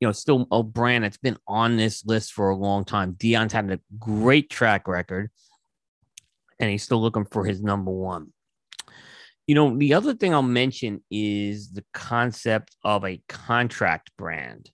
you 0.00 0.08
know, 0.08 0.12
still 0.12 0.48
a 0.50 0.62
brand 0.62 1.04
that's 1.04 1.18
been 1.18 1.36
on 1.46 1.76
this 1.76 2.04
list 2.06 2.32
for 2.32 2.48
a 2.48 2.56
long 2.56 2.84
time. 2.84 3.12
Dion's 3.12 3.52
had 3.52 3.70
a 3.70 3.80
great 3.98 4.48
track 4.48 4.88
record, 4.88 5.30
and 6.58 6.70
he's 6.70 6.82
still 6.82 7.02
looking 7.02 7.26
for 7.26 7.44
his 7.44 7.62
number 7.62 7.90
one. 7.90 8.32
You 9.50 9.56
know, 9.56 9.76
the 9.76 9.94
other 9.94 10.14
thing 10.14 10.32
I'll 10.32 10.42
mention 10.42 11.02
is 11.10 11.72
the 11.72 11.84
concept 11.92 12.76
of 12.84 13.04
a 13.04 13.20
contract 13.28 14.12
brand. 14.16 14.70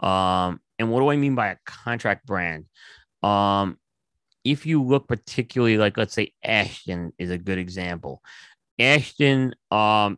Um, 0.00 0.62
and 0.78 0.90
what 0.90 1.00
do 1.00 1.10
I 1.10 1.16
mean 1.16 1.34
by 1.34 1.48
a 1.48 1.56
contract 1.66 2.24
brand? 2.24 2.64
Um, 3.22 3.76
if 4.44 4.64
you 4.64 4.82
look 4.82 5.08
particularly 5.08 5.76
like, 5.76 5.98
let's 5.98 6.14
say, 6.14 6.32
Ashton 6.42 7.12
is 7.18 7.30
a 7.30 7.36
good 7.36 7.58
example. 7.58 8.22
Ashton 8.78 9.54
um, 9.70 10.16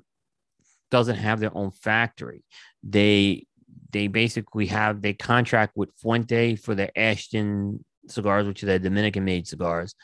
doesn't 0.93 1.17
have 1.17 1.41
their 1.41 1.57
own 1.59 1.73
factory. 1.73 2.45
They 2.85 3.49
they 3.91 4.07
basically 4.07 4.67
have 4.67 5.03
they 5.03 5.15
contract 5.15 5.73
with 5.75 5.91
Fuente 6.01 6.55
for 6.55 6.77
their 6.77 6.93
Ashton 6.95 7.85
cigars, 8.07 8.47
which 8.47 8.63
are 8.63 8.67
their 8.67 8.79
Dominican 8.79 9.25
made 9.25 9.49
cigars. 9.49 9.97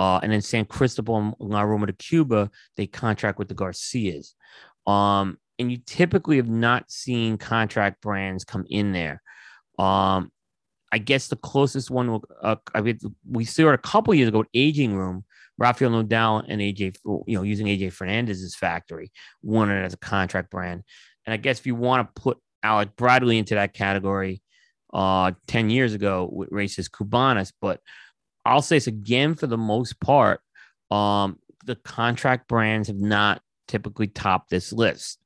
Uh, 0.00 0.18
and 0.22 0.32
then 0.32 0.40
San 0.40 0.64
Cristobal 0.64 1.18
and 1.18 1.34
La 1.38 1.60
Aroma 1.60 1.84
de 1.84 1.92
Cuba, 1.92 2.50
they 2.78 2.86
contract 2.86 3.38
with 3.38 3.48
the 3.48 3.54
Garcias. 3.54 4.34
Um, 4.86 5.36
and 5.58 5.70
you 5.70 5.76
typically 5.84 6.38
have 6.38 6.48
not 6.48 6.90
seen 6.90 7.36
contract 7.36 8.00
brands 8.00 8.42
come 8.42 8.64
in 8.70 8.92
there. 8.92 9.20
Um, 9.78 10.32
I 10.90 10.96
guess 10.96 11.28
the 11.28 11.36
closest 11.36 11.90
one, 11.90 12.18
uh, 12.42 12.56
I 12.74 12.80
mean, 12.80 12.98
we 13.30 13.44
saw 13.44 13.68
it 13.68 13.74
a 13.74 13.78
couple 13.78 14.14
years 14.14 14.30
ago, 14.30 14.42
Aging 14.54 14.94
Room, 14.94 15.22
Rafael 15.58 15.90
Nodal 15.90 16.44
and 16.48 16.62
AJ, 16.62 16.96
you 17.26 17.36
know, 17.36 17.42
using 17.42 17.66
AJ 17.66 17.92
Fernandez's 17.92 18.56
factory, 18.56 19.12
wanted 19.42 19.82
it 19.82 19.84
as 19.84 19.92
a 19.92 19.98
contract 19.98 20.50
brand. 20.50 20.82
And 21.26 21.34
I 21.34 21.36
guess 21.36 21.60
if 21.60 21.66
you 21.66 21.74
want 21.74 22.08
to 22.08 22.22
put 22.22 22.38
Alec 22.62 22.96
Bradley 22.96 23.36
into 23.36 23.54
that 23.56 23.74
category 23.74 24.40
uh 24.94 25.32
10 25.46 25.68
years 25.68 25.92
ago 25.92 26.26
with 26.32 26.48
Raices 26.48 26.88
Cubanas. 26.88 27.52
But 27.60 27.80
I'll 28.44 28.62
say 28.62 28.76
this 28.76 28.86
again 28.86 29.34
for 29.34 29.46
the 29.46 29.58
most 29.58 30.00
part, 30.00 30.40
um, 30.90 31.38
the 31.64 31.76
contract 31.76 32.48
brands 32.48 32.88
have 32.88 32.96
not 32.96 33.42
typically 33.68 34.08
topped 34.08 34.50
this 34.50 34.72
list. 34.72 35.18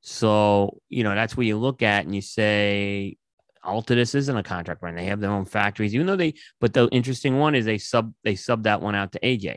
So, 0.00 0.80
you 0.88 1.04
know, 1.04 1.14
that's 1.14 1.36
where 1.36 1.46
you 1.46 1.56
look 1.56 1.82
at 1.82 2.04
and 2.04 2.14
you 2.14 2.22
say, 2.22 3.16
Altadis 3.64 4.14
isn't 4.16 4.36
a 4.36 4.42
contract 4.42 4.80
brand. 4.80 4.98
They 4.98 5.04
have 5.04 5.20
their 5.20 5.30
own 5.30 5.44
factories, 5.44 5.94
even 5.94 6.06
though 6.06 6.16
they, 6.16 6.34
but 6.60 6.72
the 6.72 6.88
interesting 6.88 7.38
one 7.38 7.54
is 7.54 7.64
they 7.64 7.78
sub, 7.78 8.12
they 8.24 8.34
sub 8.34 8.64
that 8.64 8.80
one 8.80 8.96
out 8.96 9.12
to 9.12 9.20
AJ, 9.20 9.56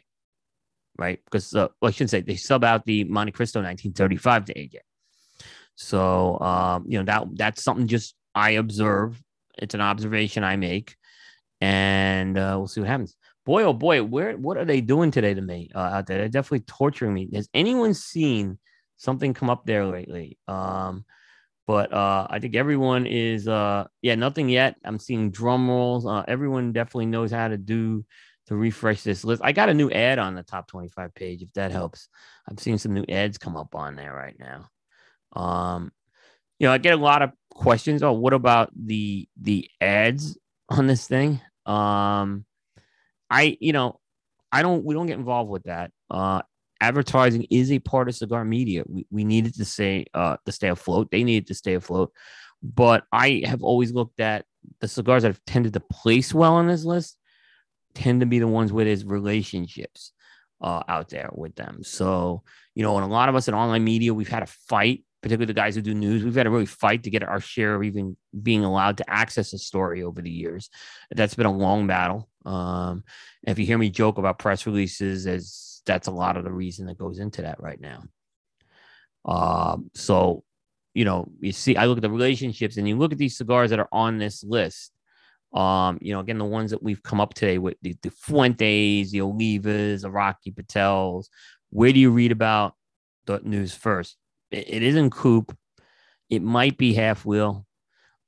right? 0.97 1.19
Because, 1.25 1.55
uh, 1.55 1.69
well, 1.81 1.89
I 1.89 1.91
shouldn't 1.91 2.11
say 2.11 2.21
they 2.21 2.35
sub 2.35 2.63
out 2.63 2.85
the 2.85 3.05
Montecristo 3.05 3.63
1935 3.63 4.45
to 4.45 4.53
AJ. 4.53 4.75
So 5.75 6.39
um, 6.39 6.85
you 6.87 6.97
know 6.97 7.05
that 7.05 7.27
that's 7.35 7.63
something 7.63 7.87
just 7.87 8.15
I 8.33 8.51
observe. 8.51 9.21
It's 9.57 9.75
an 9.75 9.81
observation 9.81 10.43
I 10.43 10.55
make, 10.55 10.95
and 11.65 12.37
uh, 12.37 12.53
we'll 12.57 12.67
see 12.67 12.79
what 12.79 12.89
happens. 12.89 13.15
Boy, 13.43 13.63
oh 13.63 13.73
boy, 13.73 14.03
where 14.03 14.37
what 14.37 14.57
are 14.57 14.65
they 14.65 14.81
doing 14.81 15.09
today 15.09 15.33
to 15.33 15.41
me 15.41 15.69
uh, 15.73 15.79
out 15.79 16.05
there? 16.05 16.19
They're 16.19 16.29
definitely 16.29 16.65
torturing 16.67 17.13
me. 17.13 17.29
Has 17.33 17.49
anyone 17.55 17.95
seen 17.95 18.59
something 18.97 19.33
come 19.33 19.49
up 19.49 19.65
there 19.65 19.85
lately? 19.85 20.37
Um, 20.47 21.05
but 21.65 21.91
uh, 21.91 22.27
I 22.29 22.37
think 22.37 22.55
everyone 22.55 23.07
is 23.07 23.47
uh, 23.47 23.85
yeah, 24.03 24.13
nothing 24.13 24.47
yet. 24.47 24.75
I'm 24.83 24.99
seeing 24.99 25.31
drum 25.31 25.67
rolls. 25.67 26.05
Uh, 26.05 26.23
everyone 26.27 26.71
definitely 26.71 27.07
knows 27.07 27.31
how 27.31 27.47
to 27.47 27.57
do 27.57 28.05
to 28.47 28.55
refresh 28.55 29.01
this 29.01 29.23
list. 29.23 29.41
I 29.43 29.51
got 29.51 29.69
a 29.69 29.73
new 29.73 29.89
ad 29.89 30.19
on 30.19 30.35
the 30.35 30.43
top 30.43 30.67
25 30.67 31.15
page 31.15 31.41
if 31.41 31.51
that 31.53 31.71
helps. 31.71 32.09
I'm 32.47 32.59
seeing 32.59 32.77
some 32.77 32.93
new 32.93 33.05
ads 33.09 33.39
come 33.39 33.57
up 33.57 33.73
on 33.73 33.95
there 33.95 34.13
right 34.13 34.35
now. 34.39 34.69
Um, 35.39 35.91
you 36.59 36.67
know, 36.67 36.73
I 36.73 36.77
get 36.77 36.93
a 36.93 37.01
lot 37.01 37.23
of 37.23 37.31
questions. 37.49 38.03
Oh, 38.03 38.13
what 38.13 38.33
about 38.33 38.69
the 38.75 39.27
the 39.41 39.67
ads 39.81 40.37
on 40.69 40.85
this 40.85 41.07
thing? 41.07 41.41
Um, 41.65 42.45
I 43.29 43.57
you 43.59 43.73
know, 43.73 43.99
I 44.51 44.61
don't 44.61 44.83
we 44.83 44.93
don't 44.93 45.07
get 45.07 45.17
involved 45.17 45.49
with 45.49 45.63
that. 45.63 45.91
Uh, 46.09 46.41
advertising 46.81 47.47
is 47.49 47.71
a 47.71 47.79
part 47.79 48.07
of 48.07 48.15
cigar 48.15 48.45
media. 48.45 48.83
We 48.87 49.07
we 49.09 49.23
needed 49.23 49.55
to 49.55 49.65
say 49.65 50.05
uh 50.13 50.37
to 50.45 50.51
stay 50.51 50.69
afloat. 50.69 51.09
They 51.11 51.23
needed 51.23 51.47
to 51.47 51.55
stay 51.55 51.75
afloat. 51.75 52.11
But 52.61 53.03
I 53.11 53.43
have 53.45 53.63
always 53.63 53.91
looked 53.91 54.19
at 54.19 54.45
the 54.79 54.87
cigars 54.87 55.23
that 55.23 55.29
have 55.29 55.45
tended 55.45 55.73
to 55.73 55.79
place 55.79 56.33
well 56.33 56.55
on 56.55 56.67
this 56.67 56.83
list 56.83 57.17
tend 57.95 58.19
to 58.19 58.25
be 58.25 58.39
the 58.39 58.47
ones 58.47 58.71
where 58.71 58.85
there's 58.85 59.05
relationships 59.05 60.11
uh, 60.61 60.83
out 60.87 61.09
there 61.09 61.29
with 61.33 61.55
them. 61.55 61.83
So, 61.83 62.43
you 62.75 62.83
know, 62.83 62.95
and 62.97 63.05
a 63.05 63.13
lot 63.13 63.29
of 63.29 63.35
us 63.35 63.47
in 63.47 63.53
online 63.53 63.83
media, 63.83 64.13
we've 64.13 64.27
had 64.27 64.43
a 64.43 64.47
fight 64.47 65.03
particularly 65.25 65.47
the 65.47 65.59
guys 65.59 65.73
who 65.73 65.81
do 65.81 65.95
news, 65.95 66.23
we've 66.23 66.35
had 66.35 66.43
to 66.43 66.51
really 66.51 66.67
fight 66.67 67.01
to 67.01 67.09
get 67.09 67.23
our 67.23 67.39
share 67.39 67.73
of 67.73 67.83
even 67.83 68.15
being 68.43 68.63
allowed 68.63 68.95
to 68.95 69.09
access 69.09 69.53
a 69.53 69.57
story 69.57 70.03
over 70.03 70.21
the 70.21 70.29
years. 70.29 70.69
That's 71.09 71.33
been 71.33 71.47
a 71.47 71.51
long 71.51 71.87
battle. 71.87 72.29
Um, 72.45 73.03
if 73.41 73.57
you 73.57 73.65
hear 73.65 73.79
me 73.79 73.89
joke 73.89 74.19
about 74.19 74.37
press 74.37 74.67
releases, 74.67 75.25
as 75.25 75.81
that's 75.83 76.07
a 76.07 76.11
lot 76.11 76.37
of 76.37 76.43
the 76.43 76.51
reason 76.51 76.85
that 76.85 76.99
goes 76.99 77.17
into 77.17 77.41
that 77.41 77.59
right 77.59 77.81
now. 77.81 78.03
Um, 79.25 79.89
so 79.95 80.43
you 80.93 81.05
know, 81.05 81.27
you 81.39 81.53
see, 81.53 81.75
I 81.75 81.87
look 81.87 81.97
at 81.97 82.03
the 82.03 82.09
relationships 82.11 82.77
and 82.77 82.87
you 82.87 82.95
look 82.95 83.11
at 83.11 83.17
these 83.17 83.35
cigars 83.35 83.71
that 83.71 83.79
are 83.79 83.89
on 83.91 84.19
this 84.19 84.43
list. 84.43 84.91
Um, 85.55 85.97
you 86.01 86.13
know, 86.13 86.19
again, 86.19 86.37
the 86.37 86.45
ones 86.45 86.69
that 86.69 86.83
we've 86.83 87.01
come 87.01 87.19
up 87.19 87.33
today 87.33 87.57
with 87.57 87.77
the, 87.81 87.95
the 88.03 88.11
Fuentes, 88.11 89.11
the 89.11 89.21
Olivas, 89.21 90.03
the 90.03 90.11
Rocky 90.11 90.51
Patels. 90.51 91.29
Where 91.71 91.91
do 91.91 91.99
you 91.99 92.11
read 92.11 92.31
about 92.31 92.75
the 93.25 93.39
news 93.43 93.73
first? 93.73 94.17
It, 94.51 94.83
isn't 94.83 95.11
Coop. 95.11 95.55
It 96.29 96.41
might 96.41 96.77
be 96.77 96.93
halfwheel, 96.93 97.65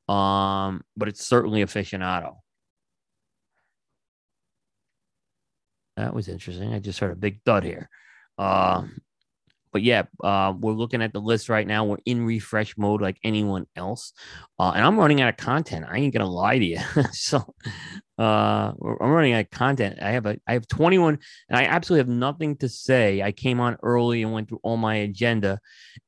um, 0.08 0.82
but 0.95 1.08
it's 1.08 1.25
certainly 1.25 1.63
aficionado. 1.63 2.38
That 5.95 6.13
was 6.13 6.27
interesting. 6.27 6.73
I 6.73 6.80
just 6.80 6.99
heard 6.99 7.12
a 7.12 7.15
big 7.15 7.41
thud 7.43 7.63
here. 7.63 7.89
Um, 8.38 9.01
but 9.71 9.82
yeah, 9.82 10.03
uh, 10.23 10.53
we're 10.58 10.73
looking 10.73 11.01
at 11.01 11.13
the 11.13 11.19
list 11.19 11.49
right 11.49 11.67
now. 11.67 11.86
We're 11.86 11.97
in 12.06 12.25
refresh 12.25 12.77
mode 12.77 13.01
like 13.01 13.17
anyone 13.23 13.65
else, 13.75 14.13
uh, 14.60 14.71
and 14.75 14.86
I'm 14.86 14.97
running 14.97 15.21
out 15.21 15.30
of 15.30 15.38
content. 15.38 15.86
I 15.89 15.97
ain't 15.97 16.13
gonna 16.13 16.30
lie 16.30 16.60
to 16.60 16.65
you. 16.65 16.80
so 17.12 17.53
uh, 18.19 18.71
I'm 18.99 19.12
running 19.12 19.34
out 19.34 19.41
of 19.41 19.51
content. 19.51 19.99
I 20.01 20.12
have 20.12 20.25
a 20.25 20.38
I 20.47 20.53
have 20.53 20.67
21, 20.67 21.19
and 21.49 21.58
I 21.58 21.63
absolutely 21.65 22.10
have 22.10 22.17
nothing 22.17 22.56
to 22.58 22.69
say. 22.69 23.21
I 23.21 23.32
came 23.32 23.60
on 23.60 23.77
early 23.84 24.23
and 24.23 24.34
went 24.34 24.49
through 24.49 24.62
all 24.63 24.77
my 24.77 24.95
agenda, 24.95 25.60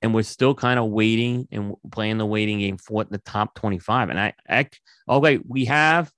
and 0.01 0.13
we're 0.13 0.23
still 0.23 0.55
kind 0.55 0.79
of 0.79 0.89
waiting 0.89 1.47
and 1.51 1.75
playing 1.91 2.17
the 2.17 2.25
waiting 2.25 2.59
game 2.59 2.77
for 2.77 3.03
the 3.03 3.19
top 3.19 3.55
25. 3.55 4.09
And 4.09 4.19
I, 4.19 4.33
I 4.49 4.67
okay, 5.07 5.39
we 5.47 5.65
have 5.65 6.11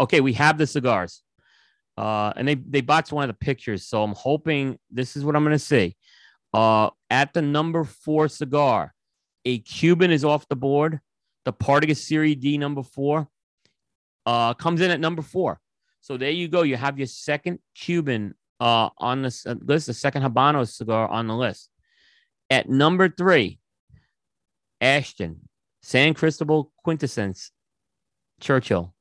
okay, 0.00 0.20
we 0.20 0.32
have 0.34 0.58
the 0.58 0.66
cigars. 0.66 1.22
Uh, 1.96 2.32
and 2.36 2.48
they 2.48 2.54
they 2.54 2.80
botched 2.80 3.12
one 3.12 3.22
of 3.22 3.28
the 3.28 3.44
pictures, 3.44 3.86
so 3.86 4.02
I'm 4.02 4.14
hoping 4.14 4.78
this 4.90 5.16
is 5.16 5.24
what 5.24 5.36
I'm 5.36 5.44
gonna 5.44 5.58
see. 5.58 5.94
Uh, 6.52 6.90
at 7.10 7.32
the 7.32 7.42
number 7.42 7.84
four 7.84 8.28
cigar, 8.28 8.94
a 9.44 9.58
Cuban 9.58 10.10
is 10.10 10.24
off 10.24 10.48
the 10.48 10.56
board. 10.56 11.00
The 11.44 11.52
Partagas 11.52 11.96
Serie 11.96 12.34
D 12.34 12.58
number 12.58 12.82
four 12.82 13.28
uh, 14.26 14.54
comes 14.54 14.80
in 14.80 14.90
at 14.90 15.00
number 15.00 15.22
four. 15.22 15.60
So 16.00 16.16
there 16.16 16.30
you 16.30 16.48
go. 16.48 16.62
You 16.62 16.76
have 16.76 16.98
your 16.98 17.06
second 17.06 17.58
Cuban 17.74 18.34
uh, 18.60 18.90
on 18.98 19.22
this 19.22 19.46
uh, 19.46 19.54
list, 19.60 19.86
the 19.86 19.94
second 19.94 20.22
Habano 20.22 20.68
cigar 20.68 21.08
on 21.08 21.26
the 21.26 21.34
list. 21.34 21.70
At 22.50 22.68
number 22.68 23.08
three, 23.08 23.58
Ashton, 24.80 25.48
San 25.82 26.14
Cristobal 26.14 26.70
Quintessence, 26.84 27.50
Churchill, 28.40 28.94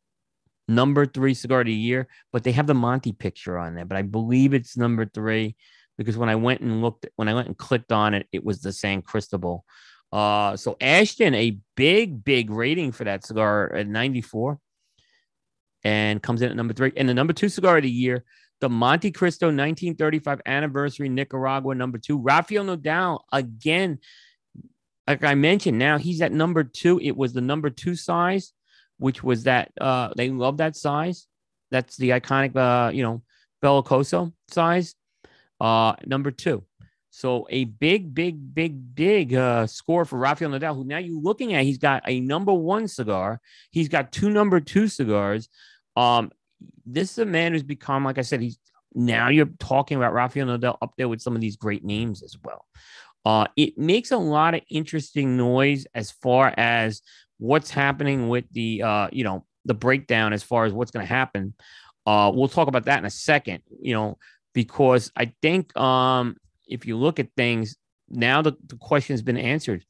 number 0.68 1.06
three 1.06 1.34
cigar 1.34 1.62
of 1.62 1.68
the 1.68 1.74
year. 1.74 2.08
But 2.32 2.44
they 2.44 2.54
have 2.54 2.68
the 2.68 2.74
Monty 2.74 3.12
picture 3.12 3.58
on 3.58 3.76
there, 3.76 3.86
but 3.86 3.98
I 3.98 4.04
believe 4.04 4.54
it's 4.54 4.78
number 4.78 5.06
three 5.06 5.56
because 5.97 6.17
when 6.17 6.30
I 6.30 6.36
went 6.36 6.62
and 6.62 6.82
looked, 6.82 7.08
when 7.15 7.27
I 7.27 7.34
went 7.34 7.47
and 7.47 7.58
clicked 7.58 7.91
on 7.91 8.13
it, 8.13 8.27
it 8.32 8.43
was 8.43 8.62
the 8.62 8.73
San 8.73 9.01
Cristobal. 9.01 9.65
Uh, 10.12 10.58
so 10.58 10.75
Ashton, 10.82 11.34
a 11.36 11.58
big, 11.75 12.23
big 12.23 12.49
rating 12.49 12.91
for 12.91 13.06
that 13.06 13.25
cigar 13.25 13.73
at 13.73 13.88
94 13.88 14.60
and 15.84 16.21
comes 16.21 16.41
in 16.41 16.49
at 16.49 16.56
number 16.56 16.73
three. 16.73 16.91
And 16.95 17.08
the 17.08 17.13
number 17.13 17.34
two 17.34 17.49
cigar 17.49 17.77
of 17.77 17.84
the 17.84 17.89
year, 17.89 18.23
the 18.60 18.69
Montecristo 18.69 19.47
1935 19.47 20.41
anniversary 20.45 21.10
Nicaragua 21.10 21.73
number 21.75 21.97
two. 21.97 22.19
Rafael 22.19 22.63
Nodal, 22.63 23.25
again, 23.32 23.99
like 25.08 25.23
I 25.23 25.36
mentioned, 25.36 25.80
now 25.80 25.97
he's 25.97 26.21
at 26.21 26.32
number 26.32 26.63
two. 26.63 26.99
It 27.01 27.17
was 27.17 27.34
the 27.34 27.41
number 27.41 27.69
two 27.69 27.95
size, 27.95 28.54
which 28.99 29.23
was 29.23 29.43
that 29.43 29.71
uh 29.82 30.13
they 30.15 30.30
love 30.30 30.58
that 30.58 30.75
size. 30.75 31.27
That's 31.71 31.97
the 31.97 32.10
iconic 32.12 32.56
uh, 32.56 32.91
you 32.91 33.01
know, 33.01 33.23
Bellicoso 33.63 34.34
size. 34.49 34.95
Uh, 35.62 35.93
number 36.08 36.32
two. 36.32 36.63
So 37.12 37.45
a 37.50 37.65
big, 37.65 38.15
big, 38.15 38.56
big, 38.56 38.95
big 38.95 39.36
uh, 39.36 39.67
score 39.67 40.06
for 40.06 40.17
Rafael 40.17 40.50
Nodal, 40.50 40.74
who 40.74 40.86
now 40.86 40.97
you're 40.97 41.21
looking 41.21 41.54
at, 41.54 41.65
he's 41.65 41.78
got 41.78 42.02
a 42.08 42.19
number 42.19 42.54
one 42.54 42.88
cigar. 42.88 43.39
He's 43.69 43.89
got 43.89 44.12
two 44.12 44.32
number 44.32 44.60
two 44.60 44.88
cigars. 44.88 45.50
Um, 45.95 46.32
this 46.86 47.12
is 47.12 47.17
a 47.19 47.26
man 47.26 47.52
who's 47.52 47.63
become, 47.63 48.06
like 48.06 48.17
I 48.17 48.21
said, 48.21 48.41
he's 48.41 48.58
now 48.93 49.30
you're 49.30 49.50
talking 49.60 49.97
about 49.97 50.13
Rafael 50.13 50.47
Nodal 50.47 50.78
up 50.82 50.93
there 50.97 51.08
with 51.08 51.21
some 51.21 51.36
of 51.36 51.41
these 51.41 51.58
great 51.58 51.84
names 51.84 52.24
as 52.24 52.36
well. 52.43 52.65
Uh, 53.24 53.45
it 53.56 53.78
makes 53.78 54.12
a 54.12 54.17
lot 54.17 54.56
of 54.56 54.62
interesting 54.69 55.38
noise 55.38 55.86
as 55.93 56.12
far 56.12 56.54
as 56.58 57.02
what's 57.38 57.69
happening 57.69 58.30
with 58.30 58.45
the, 58.52 58.82
uh, 58.82 59.10
you 59.12 59.24
know, 59.24 59.45
the 59.65 59.74
breakdown 59.74 60.34
as 60.34 60.43
far 60.43 60.65
as 60.65 60.74
what's 60.74 60.91
going 60.91 61.06
to 61.06 61.13
happen. 61.13 61.54
Uh, 62.06 62.32
we'll 62.34 62.47
talk 62.47 62.67
about 62.67 62.86
that 62.86 62.97
in 62.97 63.06
a 63.06 63.12
second. 63.12 63.62
You 63.80 63.93
know, 63.93 64.17
because 64.54 65.12
I 65.16 65.34
think 65.42 65.76
um, 65.78 66.38
if 66.68 66.86
you 66.86 66.98
look 66.98 67.20
at 67.20 67.30
things 67.36 67.76
now, 68.10 68.42
the, 68.42 68.54
the 68.68 68.78
question 68.78 69.14
has 69.14 69.22
been 69.22 69.38
answered. 69.38 69.86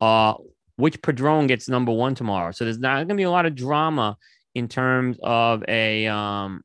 Uh, 0.00 0.34
which 0.76 1.00
Padron 1.02 1.46
gets 1.46 1.68
number 1.68 1.92
one 1.92 2.14
tomorrow? 2.14 2.50
So 2.52 2.64
there's 2.64 2.78
not 2.78 2.96
going 2.96 3.08
to 3.08 3.14
be 3.14 3.22
a 3.22 3.30
lot 3.30 3.46
of 3.46 3.54
drama 3.54 4.16
in 4.54 4.68
terms 4.68 5.18
of 5.22 5.62
a. 5.68 6.06
Um, 6.06 6.62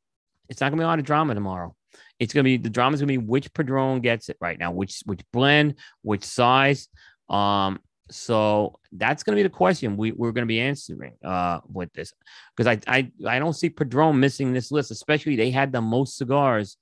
it's 0.50 0.62
not 0.62 0.70
going 0.70 0.78
to 0.78 0.82
be 0.82 0.86
a 0.86 0.88
lot 0.88 1.00
of 1.00 1.06
drama 1.06 1.36
tomorrow. 1.36 1.76
It's 2.20 2.34
going 2.34 2.44
to 2.44 2.48
be 2.48 2.58
the 2.58 2.70
drama 2.70 2.96
is 2.96 3.02
going 3.02 3.14
to 3.14 3.20
be 3.20 3.26
which 3.26 3.54
Padron 3.54 4.02
gets 4.02 4.30
it 4.30 4.38
right 4.40 4.58
now, 4.58 4.72
which 4.72 5.02
which 5.06 5.22
blend, 5.32 5.76
which 6.02 6.24
size. 6.24 6.88
Um, 7.30 7.80
so 8.10 8.80
that's 8.94 9.24
going 9.24 9.36
to 9.36 9.40
be 9.40 9.48
the 9.48 9.54
question 9.54 9.98
we, 9.98 10.14
we're 10.14 10.32
going 10.32 10.44
to 10.44 10.48
be 10.48 10.62
answering 10.62 11.14
uh, 11.24 11.60
with 11.72 11.92
this 11.94 12.14
because 12.56 12.68
I, 12.68 12.80
I 12.92 13.12
I 13.28 13.40
don't 13.40 13.54
see 13.54 13.70
Padron 13.70 14.20
missing 14.20 14.54
this 14.54 14.72
list, 14.72 14.92
especially 14.92 15.36
they 15.36 15.52
had 15.52 15.72
the 15.72 15.82
most 15.82 16.18
cigars 16.18 16.78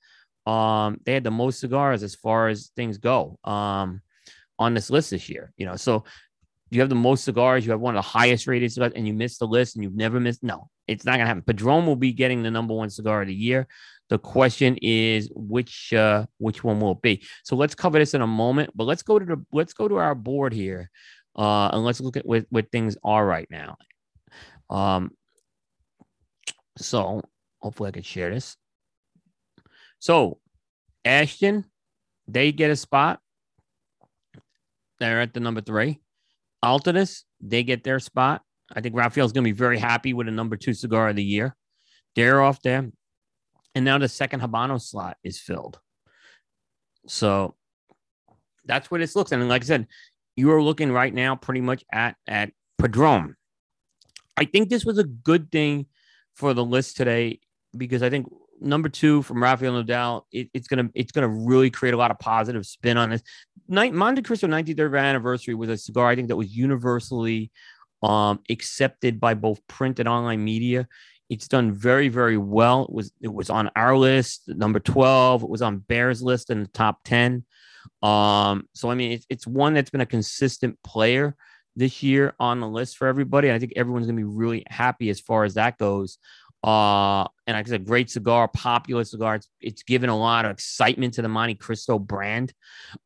um, 0.46 1.00
they 1.04 1.12
had 1.12 1.24
the 1.24 1.30
most 1.30 1.60
cigars 1.60 2.02
as 2.02 2.14
far 2.14 2.48
as 2.48 2.70
things 2.76 2.98
go 2.98 3.38
um, 3.44 4.00
on 4.58 4.74
this 4.74 4.90
list 4.90 5.10
this 5.10 5.28
year. 5.28 5.52
You 5.56 5.66
know, 5.66 5.76
so 5.76 6.04
you 6.70 6.80
have 6.80 6.88
the 6.88 6.94
most 6.94 7.24
cigars, 7.24 7.64
you 7.64 7.72
have 7.72 7.80
one 7.80 7.96
of 7.96 8.02
the 8.02 8.08
highest 8.08 8.46
rated 8.46 8.72
cigars, 8.72 8.92
and 8.94 9.06
you 9.06 9.14
miss 9.14 9.38
the 9.38 9.46
list 9.46 9.76
and 9.76 9.84
you've 9.84 9.96
never 9.96 10.20
missed. 10.20 10.42
No, 10.42 10.68
it's 10.86 11.04
not 11.04 11.12
gonna 11.12 11.26
happen. 11.26 11.42
Padron 11.42 11.86
will 11.86 11.96
be 11.96 12.12
getting 12.12 12.42
the 12.42 12.50
number 12.50 12.74
one 12.74 12.90
cigar 12.90 13.22
of 13.22 13.28
the 13.28 13.34
year. 13.34 13.66
The 14.08 14.18
question 14.18 14.78
is 14.82 15.30
which 15.34 15.92
uh, 15.92 16.26
which 16.38 16.62
one 16.62 16.80
will 16.80 16.92
it 16.92 17.02
be? 17.02 17.24
So 17.42 17.56
let's 17.56 17.74
cover 17.74 17.98
this 17.98 18.14
in 18.14 18.22
a 18.22 18.26
moment, 18.26 18.70
but 18.74 18.84
let's 18.84 19.02
go 19.02 19.18
to 19.18 19.24
the 19.24 19.44
let's 19.52 19.72
go 19.72 19.88
to 19.88 19.96
our 19.96 20.14
board 20.14 20.52
here, 20.52 20.90
uh, 21.36 21.70
and 21.72 21.84
let's 21.84 22.00
look 22.00 22.16
at 22.16 22.26
what, 22.26 22.46
what 22.50 22.70
things 22.70 22.96
are 23.02 23.26
right 23.26 23.48
now. 23.50 23.76
Um, 24.70 25.10
so 26.78 27.22
hopefully 27.60 27.88
I 27.88 27.92
can 27.92 28.02
share 28.02 28.30
this. 28.30 28.56
So 29.98 30.38
Ashton, 31.04 31.64
they 32.28 32.52
get 32.52 32.70
a 32.70 32.76
spot. 32.76 33.20
They're 34.98 35.20
at 35.20 35.34
the 35.34 35.40
number 35.40 35.60
three. 35.60 36.00
Altadis, 36.64 37.22
they 37.40 37.62
get 37.62 37.84
their 37.84 38.00
spot. 38.00 38.42
I 38.74 38.80
think 38.80 38.96
Rafael's 38.96 39.32
going 39.32 39.44
to 39.44 39.52
be 39.52 39.56
very 39.56 39.78
happy 39.78 40.12
with 40.12 40.28
a 40.28 40.32
number 40.32 40.56
two 40.56 40.74
cigar 40.74 41.10
of 41.10 41.16
the 41.16 41.22
year. 41.22 41.54
They're 42.16 42.42
off 42.42 42.62
there. 42.62 42.90
And 43.74 43.84
now 43.84 43.98
the 43.98 44.08
second 44.08 44.40
Habano 44.40 44.80
slot 44.80 45.18
is 45.22 45.38
filled. 45.38 45.78
So 47.06 47.54
that's 48.64 48.90
what 48.90 49.00
this 49.00 49.14
looks. 49.14 49.32
And 49.32 49.48
like 49.48 49.62
I 49.62 49.66
said, 49.66 49.86
you 50.34 50.50
are 50.52 50.62
looking 50.62 50.90
right 50.90 51.12
now 51.12 51.36
pretty 51.36 51.60
much 51.60 51.84
at, 51.92 52.16
at 52.26 52.50
Padron. 52.78 53.36
I 54.36 54.44
think 54.44 54.68
this 54.68 54.84
was 54.84 54.98
a 54.98 55.04
good 55.04 55.50
thing 55.50 55.86
for 56.34 56.52
the 56.52 56.64
list 56.64 56.96
today 56.96 57.40
because 57.76 58.02
I 58.02 58.10
think 58.10 58.26
number 58.60 58.88
two 58.88 59.22
from 59.22 59.42
Rafael 59.42 59.72
Nodal, 59.72 60.26
it, 60.32 60.48
it's 60.54 60.68
gonna 60.68 60.88
it's 60.94 61.12
gonna 61.12 61.28
really 61.28 61.70
create 61.70 61.94
a 61.94 61.96
lot 61.96 62.10
of 62.10 62.18
positive 62.18 62.66
spin 62.66 62.96
on 62.96 63.10
this. 63.10 63.22
Night 63.68 63.92
Montecristo 63.92 64.48
93rd 64.48 64.98
anniversary 64.98 65.54
was 65.54 65.68
a 65.68 65.76
cigar 65.76 66.08
I 66.08 66.16
think 66.16 66.28
that 66.28 66.36
was 66.36 66.54
universally 66.56 67.50
um, 68.02 68.40
accepted 68.50 69.20
by 69.20 69.34
both 69.34 69.66
print 69.66 69.98
and 69.98 70.08
online 70.08 70.44
media. 70.44 70.86
It's 71.28 71.48
done 71.48 71.72
very 71.72 72.08
very 72.08 72.38
well. 72.38 72.84
It 72.84 72.92
was 72.92 73.12
it 73.20 73.32
was 73.32 73.50
on 73.50 73.70
our 73.76 73.96
list, 73.96 74.44
number 74.48 74.80
12. 74.80 75.42
It 75.42 75.48
was 75.48 75.62
on 75.62 75.78
Bear's 75.78 76.22
list 76.22 76.50
in 76.50 76.62
the 76.62 76.68
top 76.68 77.00
10. 77.04 77.44
Um, 78.02 78.68
so 78.74 78.90
I 78.90 78.94
mean, 78.94 79.12
it's 79.12 79.26
it's 79.28 79.46
one 79.46 79.74
that's 79.74 79.90
been 79.90 80.00
a 80.00 80.06
consistent 80.06 80.78
player 80.82 81.36
this 81.74 82.02
year 82.02 82.34
on 82.40 82.60
the 82.60 82.68
list 82.68 82.96
for 82.96 83.06
everybody. 83.06 83.52
I 83.52 83.58
think 83.58 83.72
everyone's 83.76 84.06
gonna 84.06 84.16
be 84.16 84.24
really 84.24 84.64
happy 84.68 85.10
as 85.10 85.20
far 85.20 85.44
as 85.44 85.54
that 85.54 85.78
goes. 85.78 86.18
Uh, 86.64 87.22
and 87.46 87.56
like 87.56 87.66
I 87.66 87.70
said, 87.70 87.84
great 87.84 88.10
cigar, 88.10 88.48
popular 88.48 89.04
cigar. 89.04 89.36
It's, 89.36 89.48
it's 89.60 89.82
given 89.82 90.10
a 90.10 90.18
lot 90.18 90.44
of 90.44 90.50
excitement 90.50 91.14
to 91.14 91.22
the 91.22 91.28
Montecristo 91.28 92.04
brand 92.04 92.52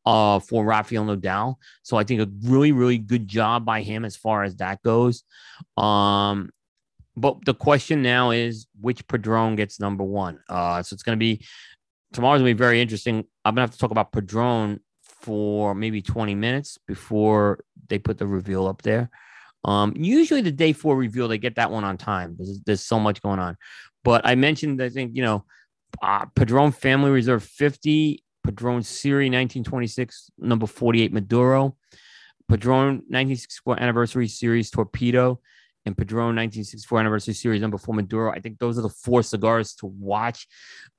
uh, 0.05 0.39
for 0.39 0.65
Rafael 0.65 1.05
Nodal. 1.05 1.59
So 1.83 1.97
I 1.97 2.03
think 2.03 2.21
a 2.21 2.29
really, 2.49 2.71
really 2.71 2.97
good 2.97 3.27
job 3.27 3.65
by 3.65 3.81
him 3.81 4.03
as 4.03 4.15
far 4.15 4.43
as 4.43 4.55
that 4.57 4.81
goes. 4.81 5.23
Um, 5.77 6.49
but 7.15 7.45
the 7.45 7.53
question 7.53 8.01
now 8.01 8.31
is 8.31 8.67
which 8.79 9.07
Padron 9.07 9.55
gets 9.55 9.79
number 9.79 10.03
one? 10.03 10.39
Uh, 10.49 10.81
so 10.81 10.93
it's 10.93 11.03
going 11.03 11.17
to 11.17 11.19
be 11.19 11.45
tomorrow's 12.13 12.41
going 12.41 12.51
to 12.51 12.55
be 12.55 12.57
very 12.57 12.81
interesting. 12.81 13.25
I'm 13.45 13.55
going 13.55 13.67
to 13.67 13.69
have 13.69 13.71
to 13.71 13.77
talk 13.77 13.91
about 13.91 14.11
Padron 14.11 14.79
for 15.01 15.75
maybe 15.75 16.01
20 16.01 16.35
minutes 16.35 16.77
before 16.87 17.59
they 17.89 17.99
put 17.99 18.17
the 18.17 18.27
reveal 18.27 18.67
up 18.67 18.81
there. 18.81 19.09
Um, 19.63 19.93
usually 19.95 20.41
the 20.41 20.51
day 20.51 20.73
four 20.73 20.95
reveal, 20.95 21.27
they 21.27 21.37
get 21.37 21.55
that 21.55 21.71
one 21.71 21.83
on 21.83 21.97
time. 21.97 22.35
There's, 22.37 22.59
there's 22.65 22.81
so 22.81 22.99
much 22.99 23.21
going 23.21 23.39
on. 23.39 23.57
But 24.03 24.25
I 24.25 24.35
mentioned, 24.35 24.81
I 24.81 24.89
think, 24.89 25.15
you 25.15 25.21
know, 25.21 25.45
uh, 26.01 26.25
Padron 26.35 26.71
Family 26.71 27.11
Reserve 27.11 27.43
50, 27.43 28.23
Padron 28.43 28.81
Series 28.83 29.27
1926, 29.27 30.31
number 30.39 30.65
48 30.65 31.13
Maduro, 31.13 31.75
Padron 32.47 32.95
1964 33.07 33.79
Anniversary 33.79 34.27
Series 34.27 34.71
Torpedo, 34.71 35.39
and 35.85 35.97
Padron 35.97 36.35
1964 36.35 36.99
Anniversary 36.99 37.33
Series 37.33 37.61
number 37.61 37.77
four 37.77 37.95
Maduro. 37.95 38.31
I 38.31 38.39
think 38.39 38.59
those 38.59 38.77
are 38.77 38.83
the 38.83 38.89
four 38.89 39.23
cigars 39.23 39.73
to 39.75 39.87
watch. 39.87 40.47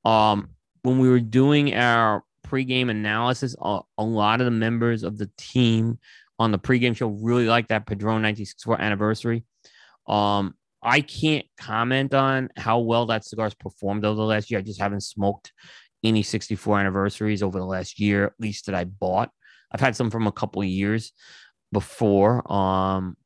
Um, 0.05 0.51
when 0.83 0.99
we 0.99 1.09
were 1.09 1.21
doing 1.21 1.75
our 1.75 2.25
pregame 2.47 2.91
analysis, 2.91 3.55
a, 3.61 3.81
a 3.99 4.05
lot 4.05 4.41
of 4.41 4.45
the 4.45 4.51
members 4.51 5.03
of 5.03 5.19
the 5.19 5.31
team 5.37 5.99
on 6.43 6.53
the 6.53 6.59
pregame 6.59 6.97
show 6.97 7.09
really 7.09 7.47
like 7.47 7.69
that 7.69 7.87
Padron 7.87 8.23
1964 8.23 8.81
Anniversary. 8.81 9.45
Um, 10.07 10.55
I 10.83 11.01
can't 11.01 11.47
comment 11.57 12.13
on 12.13 12.51
how 12.57 12.81
well 12.81 13.07
that 13.07 13.25
cigar's 13.25 13.55
performed 13.55 14.05
over 14.05 14.17
the 14.17 14.27
last 14.27 14.51
year. 14.51 14.59
I 14.59 14.63
just 14.63 14.81
haven't 14.81 15.03
smoked 15.03 15.53
any 16.03 16.23
64 16.23 16.81
anniversaries 16.81 17.43
over 17.43 17.59
the 17.59 17.65
last 17.65 18.01
year, 18.01 18.27
at 18.27 18.33
least 18.41 18.67
that 18.67 18.75
I 18.75 18.85
bought. 18.85 19.31
I've 19.71 19.81
had 19.81 19.95
some 19.95 20.11
from 20.11 20.27
a 20.27 20.33
couple 20.33 20.61
of 20.61 20.69
years 20.69 21.13
before. 21.71 22.51
Um, 22.53 23.17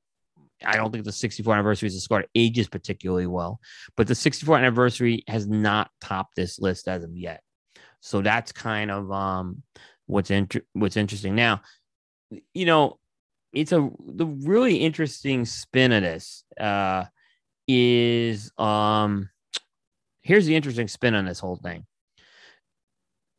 I 0.65 0.77
don't 0.77 0.93
think 0.93 1.05
the 1.05 1.13
64 1.13 1.55
anniversary 1.55 1.87
is 1.89 1.97
a 1.97 2.01
cigar 2.01 2.25
ages 2.35 2.69
particularly 2.69 3.27
well, 3.27 3.61
but 3.97 4.07
the 4.07 4.15
64 4.15 4.59
anniversary 4.59 5.25
has 5.29 5.47
not 5.47 5.91
topped 6.01 6.37
this 6.37 6.59
list 6.59 6.89
as 6.89 7.05
of 7.05 7.17
yet. 7.17 7.43
So 8.01 8.21
that's 8.21 8.53
kind 8.53 8.91
of 8.91 9.11
um, 9.11 9.63
what's 10.07 10.31
inter- 10.31 10.63
what's 10.73 10.97
interesting. 10.97 11.35
Now, 11.35 11.63
you 12.55 12.67
know, 12.67 12.99
it's 13.57 13.73
a 13.73 13.89
the 14.05 14.27
really 14.27 14.77
interesting 14.77 15.47
spin 15.47 15.91
of 15.91 16.03
this 16.03 16.45
uh, 16.61 17.05
is 17.67 18.53
um, 18.59 19.31
here's 20.21 20.45
the 20.45 20.55
interesting 20.55 20.89
spin 20.89 21.15
on 21.15 21.25
this 21.25 21.41
whole 21.41 21.57
thing. 21.57 21.87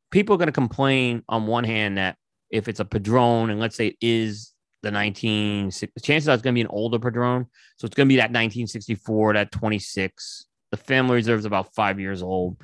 People 0.09 0.33
are 0.33 0.39
going 0.39 0.47
to 0.47 0.53
complain 0.53 1.21
on 1.29 1.45
one 1.45 1.63
hand 1.63 1.99
that 1.99 2.17
if 2.49 2.67
it's 2.67 2.79
a 2.79 2.85
padron 2.85 3.51
and 3.51 3.59
let's 3.59 3.75
say 3.75 3.87
it 3.87 3.97
is 4.01 4.53
the 4.81 4.89
19 4.89 5.69
chances 6.01 6.29
are 6.29 6.33
it's 6.33 6.41
going 6.41 6.53
to 6.53 6.57
be 6.57 6.61
an 6.61 6.67
older 6.67 6.97
padron 6.97 7.45
so 7.77 7.85
it's 7.85 7.95
going 7.95 8.07
to 8.07 8.09
be 8.11 8.15
that 8.15 8.29
1964 8.29 9.33
that 9.33 9.51
26 9.51 10.45
the 10.71 10.77
family 10.77 11.15
reserve 11.15 11.39
is 11.39 11.45
about 11.45 11.73
five 11.75 11.99
years 11.99 12.23
old. 12.23 12.57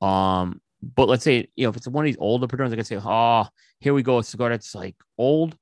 Um 0.00 0.60
but 0.82 1.08
let's 1.08 1.22
say 1.22 1.48
you 1.54 1.64
know 1.64 1.70
if 1.70 1.76
it's 1.76 1.86
one 1.86 2.04
of 2.04 2.06
these 2.06 2.16
older 2.18 2.48
padrones 2.48 2.72
i 2.72 2.76
can 2.76 2.84
say 2.84 2.98
oh 3.04 3.46
here 3.78 3.94
we 3.94 4.02
go 4.02 4.18
a 4.18 4.24
cigar 4.24 4.48
that's 4.48 4.74
like 4.74 4.96
old 5.18 5.54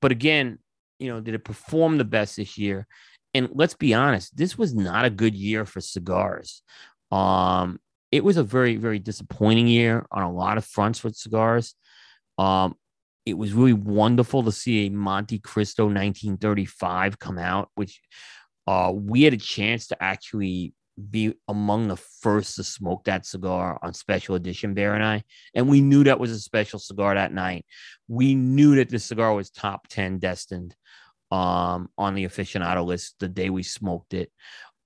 but 0.00 0.12
again 0.12 0.58
you 0.98 1.08
know 1.08 1.20
did 1.20 1.34
it 1.34 1.44
perform 1.44 1.98
the 1.98 2.04
best 2.04 2.36
this 2.36 2.58
year? 2.58 2.86
And 3.32 3.48
let's 3.52 3.74
be 3.74 3.94
honest 3.94 4.36
this 4.36 4.58
was 4.58 4.74
not 4.74 5.04
a 5.04 5.10
good 5.10 5.34
year 5.34 5.64
for 5.64 5.80
cigars. 5.80 6.62
Um 7.10 7.80
it 8.12 8.24
was 8.24 8.36
a 8.36 8.44
very 8.44 8.76
very 8.76 8.98
disappointing 8.98 9.68
year 9.68 10.06
on 10.10 10.22
a 10.22 10.32
lot 10.32 10.58
of 10.58 10.64
fronts 10.64 11.02
with 11.04 11.16
cigars. 11.16 11.74
Um 12.38 12.74
it 13.26 13.36
was 13.36 13.52
really 13.52 13.74
wonderful 13.74 14.42
to 14.42 14.52
see 14.52 14.86
a 14.86 14.90
Montecristo 14.90 15.84
1935 15.84 17.18
come 17.18 17.38
out, 17.38 17.68
which 17.74 18.00
uh, 18.66 18.92
we 18.94 19.22
had 19.22 19.34
a 19.34 19.38
chance 19.38 19.88
to 19.88 20.02
actually 20.02 20.72
be 21.00 21.34
among 21.48 21.88
the 21.88 21.96
first 21.96 22.56
to 22.56 22.64
smoke 22.64 23.04
that 23.04 23.26
cigar 23.26 23.78
on 23.82 23.94
special 23.94 24.34
edition 24.34 24.74
Bear 24.74 24.94
and 24.94 25.04
I. 25.04 25.22
And 25.54 25.68
we 25.68 25.80
knew 25.80 26.04
that 26.04 26.20
was 26.20 26.30
a 26.30 26.38
special 26.38 26.78
cigar 26.78 27.14
that 27.14 27.32
night. 27.32 27.64
We 28.08 28.34
knew 28.34 28.76
that 28.76 28.88
the 28.88 28.98
cigar 28.98 29.34
was 29.34 29.50
top 29.50 29.88
10 29.88 30.18
destined 30.18 30.74
um, 31.30 31.88
on 31.96 32.14
the 32.14 32.24
aficionado 32.24 32.84
list 32.84 33.16
the 33.20 33.28
day 33.28 33.50
we 33.50 33.62
smoked 33.62 34.14
it. 34.14 34.30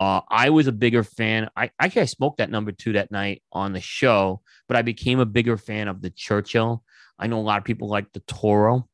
Uh, 0.00 0.20
I 0.28 0.50
was 0.50 0.66
a 0.66 0.72
bigger 0.72 1.04
fan. 1.04 1.48
I 1.56 1.70
actually 1.78 2.02
I 2.02 2.06
smoked 2.06 2.38
that 2.38 2.50
number 2.50 2.72
two 2.72 2.94
that 2.94 3.10
night 3.10 3.42
on 3.52 3.72
the 3.72 3.80
show, 3.80 4.42
but 4.66 4.76
I 4.76 4.82
became 4.82 5.20
a 5.20 5.26
bigger 5.26 5.56
fan 5.56 5.88
of 5.88 6.02
the 6.02 6.10
Churchill 6.10 6.82
I 7.18 7.26
know 7.26 7.38
a 7.38 7.42
lot 7.42 7.58
of 7.58 7.64
people 7.64 7.88
like 7.88 8.12
the 8.12 8.20
Toro. 8.20 8.88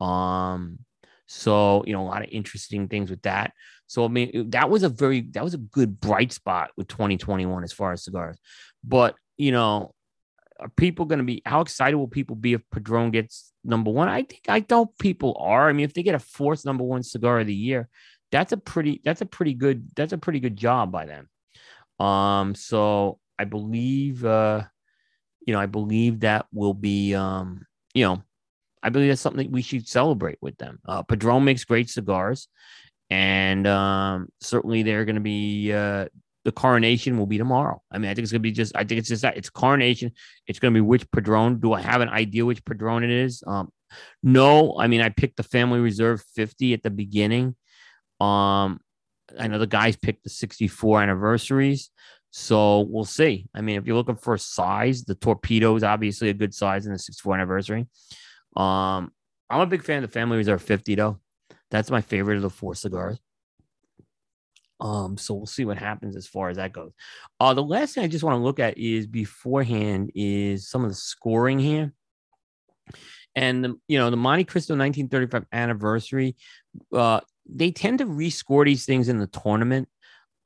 Um, 0.00 0.80
so 1.26 1.84
you 1.86 1.92
know, 1.92 2.02
a 2.02 2.08
lot 2.08 2.22
of 2.22 2.28
interesting 2.30 2.88
things 2.88 3.10
with 3.10 3.22
that. 3.22 3.52
So 3.86 4.04
I 4.04 4.08
mean, 4.08 4.50
that 4.50 4.70
was 4.70 4.82
a 4.82 4.88
very 4.88 5.22
that 5.32 5.44
was 5.44 5.54
a 5.54 5.58
good 5.58 6.00
bright 6.00 6.32
spot 6.32 6.70
with 6.76 6.88
2021 6.88 7.64
as 7.64 7.72
far 7.72 7.92
as 7.92 8.04
cigars. 8.04 8.38
But 8.82 9.14
you 9.36 9.52
know, 9.52 9.94
are 10.58 10.68
people 10.70 11.04
going 11.04 11.18
to 11.18 11.24
be 11.24 11.42
how 11.44 11.60
excited 11.60 11.96
will 11.96 12.08
people 12.08 12.36
be 12.36 12.54
if 12.54 12.62
Padron 12.70 13.10
gets 13.10 13.52
number 13.64 13.90
one? 13.90 14.08
I 14.08 14.22
think 14.22 14.42
I 14.48 14.64
know 14.68 14.86
people 14.98 15.36
are. 15.40 15.68
I 15.68 15.72
mean, 15.72 15.84
if 15.84 15.94
they 15.94 16.02
get 16.02 16.14
a 16.14 16.20
fourth 16.20 16.64
number 16.64 16.84
one 16.84 17.02
cigar 17.02 17.40
of 17.40 17.46
the 17.46 17.54
year, 17.54 17.88
that's 18.32 18.52
a 18.52 18.56
pretty 18.56 19.00
that's 19.04 19.20
a 19.20 19.26
pretty 19.26 19.54
good 19.54 19.88
that's 19.94 20.12
a 20.12 20.18
pretty 20.18 20.40
good 20.40 20.56
job 20.56 20.90
by 20.90 21.06
them. 21.06 21.28
Um, 22.04 22.54
so 22.54 23.18
I 23.38 23.44
believe 23.44 24.24
uh 24.24 24.64
you 25.46 25.52
know, 25.52 25.60
I 25.60 25.66
believe 25.66 26.20
that 26.20 26.46
will 26.52 26.74
be, 26.74 27.14
um, 27.14 27.64
you 27.94 28.04
know, 28.04 28.22
I 28.82 28.88
believe 28.90 29.08
that's 29.08 29.20
something 29.20 29.50
we 29.50 29.62
should 29.62 29.88
celebrate 29.88 30.38
with 30.42 30.58
them. 30.58 30.80
Uh, 30.86 31.02
Padron 31.02 31.44
makes 31.44 31.64
great 31.64 31.88
cigars, 31.88 32.48
and 33.10 33.66
um, 33.66 34.28
certainly 34.40 34.82
they're 34.82 35.04
going 35.04 35.16
to 35.16 35.20
be. 35.20 35.72
Uh, 35.72 36.06
the 36.44 36.52
coronation 36.52 37.18
will 37.18 37.26
be 37.26 37.38
tomorrow. 37.38 37.82
I 37.90 37.98
mean, 37.98 38.08
I 38.08 38.14
think 38.14 38.22
it's 38.22 38.30
going 38.30 38.40
to 38.40 38.48
be 38.48 38.52
just. 38.52 38.76
I 38.76 38.84
think 38.84 38.98
it's 38.98 39.08
just 39.08 39.22
that 39.22 39.36
it's 39.36 39.50
coronation. 39.50 40.12
It's 40.46 40.58
going 40.58 40.72
to 40.72 40.76
be 40.76 40.82
which 40.82 41.10
Padron. 41.10 41.58
Do 41.58 41.72
I 41.72 41.80
have 41.80 42.00
an 42.00 42.08
idea 42.08 42.44
which 42.44 42.64
Padron 42.64 43.02
it 43.02 43.10
is? 43.10 43.42
Um, 43.46 43.70
no, 44.22 44.76
I 44.78 44.86
mean, 44.86 45.00
I 45.00 45.08
picked 45.08 45.36
the 45.36 45.42
Family 45.42 45.80
Reserve 45.80 46.22
50 46.34 46.74
at 46.74 46.82
the 46.82 46.90
beginning. 46.90 47.56
Um, 48.20 48.80
I 49.38 49.48
know 49.48 49.58
the 49.58 49.66
guys 49.66 49.96
picked 49.96 50.24
the 50.24 50.30
64 50.30 51.02
anniversaries. 51.02 51.90
So 52.30 52.80
we'll 52.80 53.04
see. 53.04 53.48
I 53.54 53.62
mean, 53.62 53.78
if 53.78 53.86
you're 53.86 53.96
looking 53.96 54.16
for 54.16 54.36
size, 54.36 55.04
the 55.04 55.14
torpedo 55.14 55.74
is 55.74 55.82
obviously 55.82 56.28
a 56.28 56.34
good 56.34 56.52
size 56.52 56.86
in 56.86 56.92
the 56.92 56.98
64 56.98 57.34
anniversary. 57.34 57.86
Um, 58.54 59.10
I'm 59.48 59.60
a 59.60 59.66
big 59.66 59.84
fan 59.84 60.02
of 60.02 60.10
the 60.10 60.12
Family 60.12 60.36
Reserve 60.36 60.62
50 60.62 60.94
though. 60.96 61.18
That's 61.70 61.90
my 61.90 62.00
favorite 62.00 62.36
of 62.36 62.42
the 62.42 62.50
four 62.50 62.74
cigars. 62.74 63.18
Um, 64.78 65.16
so 65.16 65.34
we'll 65.34 65.46
see 65.46 65.64
what 65.64 65.78
happens 65.78 66.16
as 66.16 66.26
far 66.26 66.50
as 66.50 66.58
that 66.58 66.72
goes. 66.72 66.92
Uh, 67.40 67.54
the 67.54 67.62
last 67.62 67.94
thing 67.94 68.04
I 68.04 68.08
just 68.08 68.24
want 68.24 68.34
to 68.34 68.42
look 68.42 68.60
at 68.60 68.76
is 68.76 69.06
beforehand 69.06 70.12
is 70.14 70.68
some 70.68 70.84
of 70.84 70.90
the 70.90 70.94
scoring 70.94 71.58
here. 71.58 71.92
And 73.34 73.64
the, 73.64 73.74
you 73.88 73.98
know, 73.98 74.10
the 74.10 74.16
Montecristo 74.16 74.76
1935 74.76 75.46
anniversary, 75.52 76.36
uh, 76.92 77.20
they 77.48 77.70
tend 77.70 77.98
to 77.98 78.06
rescore 78.06 78.64
these 78.64 78.84
things 78.84 79.08
in 79.08 79.18
the 79.18 79.26
tournament 79.26 79.88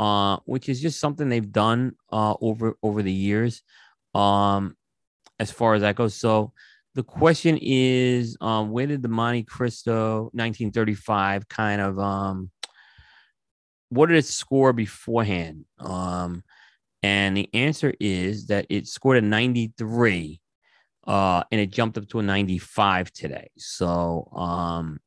uh, 0.01 0.39
which 0.47 0.71
is 0.71 0.81
just 0.81 0.99
something 0.99 1.29
they've 1.29 1.53
done 1.53 1.95
uh, 2.11 2.35
over 2.41 2.79
over 2.83 3.03
the 3.03 3.13
years, 3.13 3.63
um, 4.15 4.75
as 5.39 5.51
far 5.51 5.75
as 5.75 5.83
that 5.83 5.95
goes. 5.95 6.15
So 6.15 6.55
the 6.95 7.03
question 7.03 7.59
is, 7.61 8.37
um, 8.41 8.71
where 8.71 8.87
did 8.87 9.03
the 9.03 9.09
Montecristo 9.09 10.25
1935 10.33 11.49
kind 11.49 11.81
of 11.81 11.99
um, 11.99 12.51
what 13.91 14.07
did 14.07 14.19
it 14.19 14.27
score 14.27 14.73
beforehand? 14.73 15.65
Um, 15.79 16.43
and 17.03 17.37
the 17.37 17.49
answer 17.55 17.95
is 18.01 18.47
that 18.47 18.67
it 18.69 18.87
scored 18.87 19.19
a 19.19 19.23
93 19.23 20.41
uh, 21.07 21.43
and 21.51 21.61
it 21.61 21.71
jumped 21.71 21.99
up 21.99 22.09
to 22.09 22.19
a 22.19 22.23
95 22.23 23.13
today. 23.13 23.51
So, 23.57 24.31
um, 24.35 25.01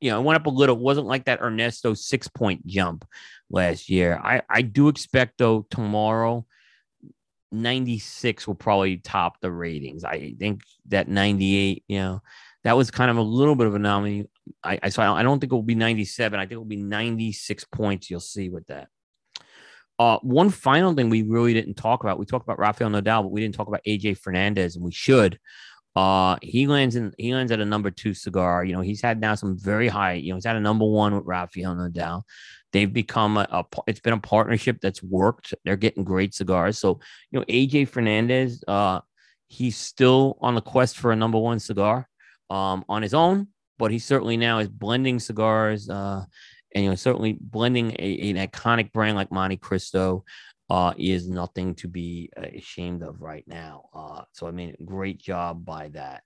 you 0.00 0.10
know, 0.10 0.20
it 0.20 0.24
went 0.24 0.40
up 0.40 0.46
a 0.46 0.50
little. 0.50 0.76
It 0.76 0.82
wasn't 0.82 1.08
like 1.08 1.24
that 1.24 1.40
Ernesto 1.40 1.94
six 1.94 2.28
point 2.28 2.66
jump 2.66 3.04
last 3.50 3.88
year. 3.88 4.18
I, 4.22 4.42
I 4.48 4.62
do 4.62 4.88
expect, 4.88 5.38
though, 5.38 5.66
tomorrow, 5.70 6.46
96 7.52 8.46
will 8.46 8.54
probably 8.54 8.98
top 8.98 9.40
the 9.40 9.50
ratings. 9.50 10.04
I 10.04 10.34
think 10.38 10.62
that 10.86 11.08
98, 11.08 11.84
you 11.88 11.98
know, 11.98 12.22
that 12.64 12.76
was 12.76 12.90
kind 12.90 13.10
of 13.10 13.16
a 13.16 13.22
little 13.22 13.54
bit 13.54 13.66
of 13.66 13.74
an 13.74 13.82
anomaly. 13.82 14.28
I, 14.62 14.78
I 14.82 14.88
so 14.88 15.02
I 15.02 15.22
don't 15.22 15.40
think 15.40 15.52
it 15.52 15.54
will 15.54 15.62
be 15.62 15.74
97. 15.74 16.38
I 16.38 16.42
think 16.42 16.52
it 16.52 16.56
will 16.56 16.64
be 16.64 16.76
96 16.76 17.64
points. 17.64 18.10
You'll 18.10 18.20
see 18.20 18.48
with 18.48 18.66
that. 18.66 18.88
Uh, 19.98 20.18
one 20.20 20.50
final 20.50 20.94
thing 20.94 21.10
we 21.10 21.22
really 21.22 21.54
didn't 21.54 21.74
talk 21.74 22.04
about. 22.04 22.18
We 22.18 22.26
talked 22.26 22.44
about 22.44 22.58
Rafael 22.58 22.90
Nodal, 22.90 23.24
but 23.24 23.32
we 23.32 23.40
didn't 23.40 23.56
talk 23.56 23.66
about 23.66 23.82
AJ 23.84 24.18
Fernandez, 24.18 24.76
and 24.76 24.84
we 24.84 24.92
should. 24.92 25.40
Uh, 25.98 26.36
he 26.42 26.68
lands 26.68 26.94
in 26.94 27.12
he 27.18 27.34
lands 27.34 27.50
at 27.50 27.58
a 27.58 27.64
number 27.64 27.90
two 27.90 28.14
cigar. 28.14 28.64
You 28.64 28.72
know, 28.72 28.80
he's 28.80 29.02
had 29.02 29.20
now 29.20 29.34
some 29.34 29.58
very 29.58 29.88
high. 29.88 30.12
You 30.12 30.28
know, 30.30 30.36
he's 30.36 30.44
had 30.44 30.54
a 30.54 30.60
number 30.60 30.84
one 30.84 31.12
with 31.12 31.24
Rafael 31.26 31.74
Nodal. 31.74 32.24
They've 32.72 32.92
become 32.92 33.36
a, 33.36 33.48
a, 33.50 33.64
it's 33.88 33.98
been 33.98 34.12
a 34.12 34.20
partnership 34.20 34.78
that's 34.80 35.02
worked. 35.02 35.54
They're 35.64 35.74
getting 35.74 36.04
great 36.04 36.34
cigars. 36.34 36.78
So, 36.78 37.00
you 37.32 37.40
know, 37.40 37.44
AJ 37.46 37.88
Fernandez, 37.88 38.62
uh, 38.68 39.00
he's 39.48 39.76
still 39.76 40.38
on 40.40 40.54
the 40.54 40.60
quest 40.60 40.98
for 40.98 41.10
a 41.10 41.16
number 41.16 41.38
one 41.38 41.58
cigar 41.58 42.08
um, 42.48 42.84
on 42.88 43.02
his 43.02 43.12
own, 43.12 43.48
but 43.76 43.90
he 43.90 43.98
certainly 43.98 44.36
now 44.36 44.60
is 44.60 44.68
blending 44.68 45.18
cigars 45.18 45.90
uh, 45.90 46.24
and, 46.76 46.84
you 46.84 46.90
know, 46.90 46.94
certainly 46.94 47.36
blending 47.40 47.96
a, 47.98 48.30
an 48.30 48.36
iconic 48.36 48.92
brand 48.92 49.16
like 49.16 49.30
Montecristo 49.30 50.22
uh, 50.70 50.92
is 50.98 51.28
nothing 51.28 51.74
to 51.76 51.88
be 51.88 52.30
uh, 52.36 52.42
ashamed 52.54 53.02
of 53.02 53.22
right 53.22 53.44
now. 53.46 53.88
Uh, 53.94 54.22
so, 54.32 54.46
I 54.46 54.50
mean, 54.50 54.74
great 54.84 55.18
job 55.18 55.64
by 55.64 55.88
that. 55.88 56.22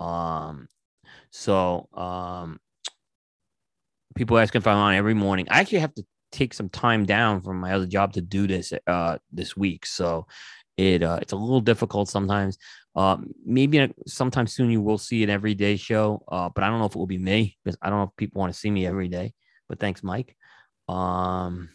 Um, 0.00 0.68
so, 1.30 1.88
um, 1.94 2.60
people 4.16 4.38
asking 4.38 4.60
if 4.60 4.66
I'm 4.66 4.76
on 4.76 4.94
every 4.94 5.14
morning. 5.14 5.46
I 5.50 5.60
actually 5.60 5.80
have 5.80 5.94
to 5.94 6.04
take 6.32 6.52
some 6.52 6.68
time 6.68 7.04
down 7.04 7.40
from 7.40 7.60
my 7.60 7.72
other 7.72 7.86
job 7.86 8.12
to 8.12 8.20
do 8.20 8.46
this 8.46 8.72
uh 8.86 9.18
this 9.32 9.56
week. 9.56 9.86
So 9.86 10.26
it 10.76 11.02
uh, 11.02 11.18
it's 11.22 11.32
a 11.32 11.36
little 11.36 11.60
difficult 11.60 12.08
sometimes. 12.08 12.58
Um, 12.96 13.32
maybe 13.44 13.92
sometime 14.06 14.46
soon 14.46 14.70
you 14.70 14.80
will 14.80 14.98
see 14.98 15.22
an 15.22 15.30
everyday 15.30 15.76
show, 15.76 16.22
uh, 16.28 16.48
but 16.54 16.64
I 16.64 16.68
don't 16.68 16.78
know 16.78 16.86
if 16.86 16.94
it 16.94 16.98
will 16.98 17.06
be 17.06 17.18
me 17.18 17.56
because 17.62 17.78
I 17.80 17.90
don't 17.90 17.98
know 17.98 18.04
if 18.04 18.16
people 18.16 18.40
want 18.40 18.52
to 18.52 18.58
see 18.58 18.70
me 18.70 18.86
every 18.86 19.08
day. 19.08 19.34
But 19.68 19.80
thanks, 19.80 20.02
Mike. 20.02 20.36
Um, 20.88 21.70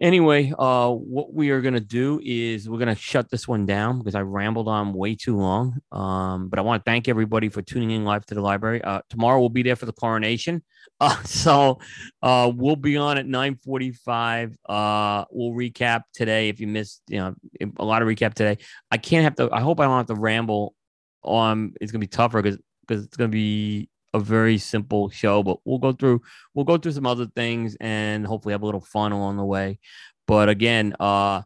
anyway, 0.00 0.52
uh, 0.58 0.90
what 0.90 1.32
we 1.32 1.50
are 1.50 1.60
gonna 1.60 1.80
do 1.80 2.20
is 2.24 2.68
we're 2.68 2.78
gonna 2.78 2.94
shut 2.94 3.30
this 3.30 3.46
one 3.46 3.66
down 3.66 3.98
because 3.98 4.14
I 4.14 4.20
rambled 4.20 4.68
on 4.68 4.92
way 4.92 5.14
too 5.14 5.36
long. 5.36 5.78
Um, 5.92 6.48
but 6.48 6.58
I 6.58 6.62
want 6.62 6.84
to 6.84 6.90
thank 6.90 7.08
everybody 7.08 7.48
for 7.48 7.62
tuning 7.62 7.90
in 7.90 8.04
live 8.04 8.24
to 8.26 8.34
the 8.34 8.40
library. 8.40 8.82
Uh, 8.82 9.00
tomorrow 9.10 9.40
we'll 9.40 9.48
be 9.48 9.62
there 9.62 9.76
for 9.76 9.86
the 9.86 9.92
coronation. 9.92 10.62
Uh, 11.00 11.22
so 11.22 11.78
uh, 12.22 12.50
we'll 12.52 12.74
be 12.74 12.96
on 12.96 13.18
at 13.18 13.24
9:45. 13.24 14.56
Uh, 14.68 15.24
we'll 15.30 15.56
recap 15.56 16.02
today 16.12 16.48
if 16.48 16.58
you 16.58 16.66
missed, 16.66 17.02
you 17.06 17.18
know, 17.18 17.36
a 17.76 17.84
lot 17.84 18.02
of 18.02 18.08
recap 18.08 18.34
today. 18.34 18.58
I 18.90 18.96
can't 18.96 19.22
have 19.22 19.36
to. 19.36 19.48
I 19.54 19.60
hope 19.60 19.78
I 19.78 19.84
don't 19.84 19.96
have 19.96 20.06
to 20.06 20.16
ramble 20.16 20.74
on. 21.22 21.74
It's 21.80 21.92
gonna 21.92 22.00
be 22.00 22.08
tougher 22.08 22.42
because 22.42 22.58
because 22.84 23.04
it's 23.04 23.16
gonna 23.16 23.28
be 23.28 23.88
a 24.14 24.20
very 24.20 24.58
simple 24.58 25.10
show, 25.10 25.42
but 25.42 25.58
we'll 25.64 25.78
go 25.78 25.92
through 25.92 26.22
we'll 26.54 26.64
go 26.64 26.78
through 26.78 26.92
some 26.92 27.06
other 27.06 27.26
things 27.26 27.76
and 27.80 28.26
hopefully 28.26 28.52
have 28.52 28.62
a 28.62 28.66
little 28.66 28.80
fun 28.80 29.12
along 29.12 29.36
the 29.36 29.44
way. 29.44 29.78
But 30.26 30.48
again, 30.48 30.94
uh 31.00 31.42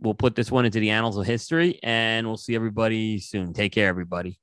we'll 0.00 0.14
put 0.14 0.34
this 0.36 0.50
one 0.50 0.64
into 0.64 0.80
the 0.80 0.90
annals 0.90 1.16
of 1.16 1.26
history 1.26 1.80
and 1.82 2.26
we'll 2.26 2.36
see 2.36 2.54
everybody 2.54 3.18
soon. 3.18 3.52
Take 3.52 3.72
care, 3.72 3.88
everybody. 3.88 4.38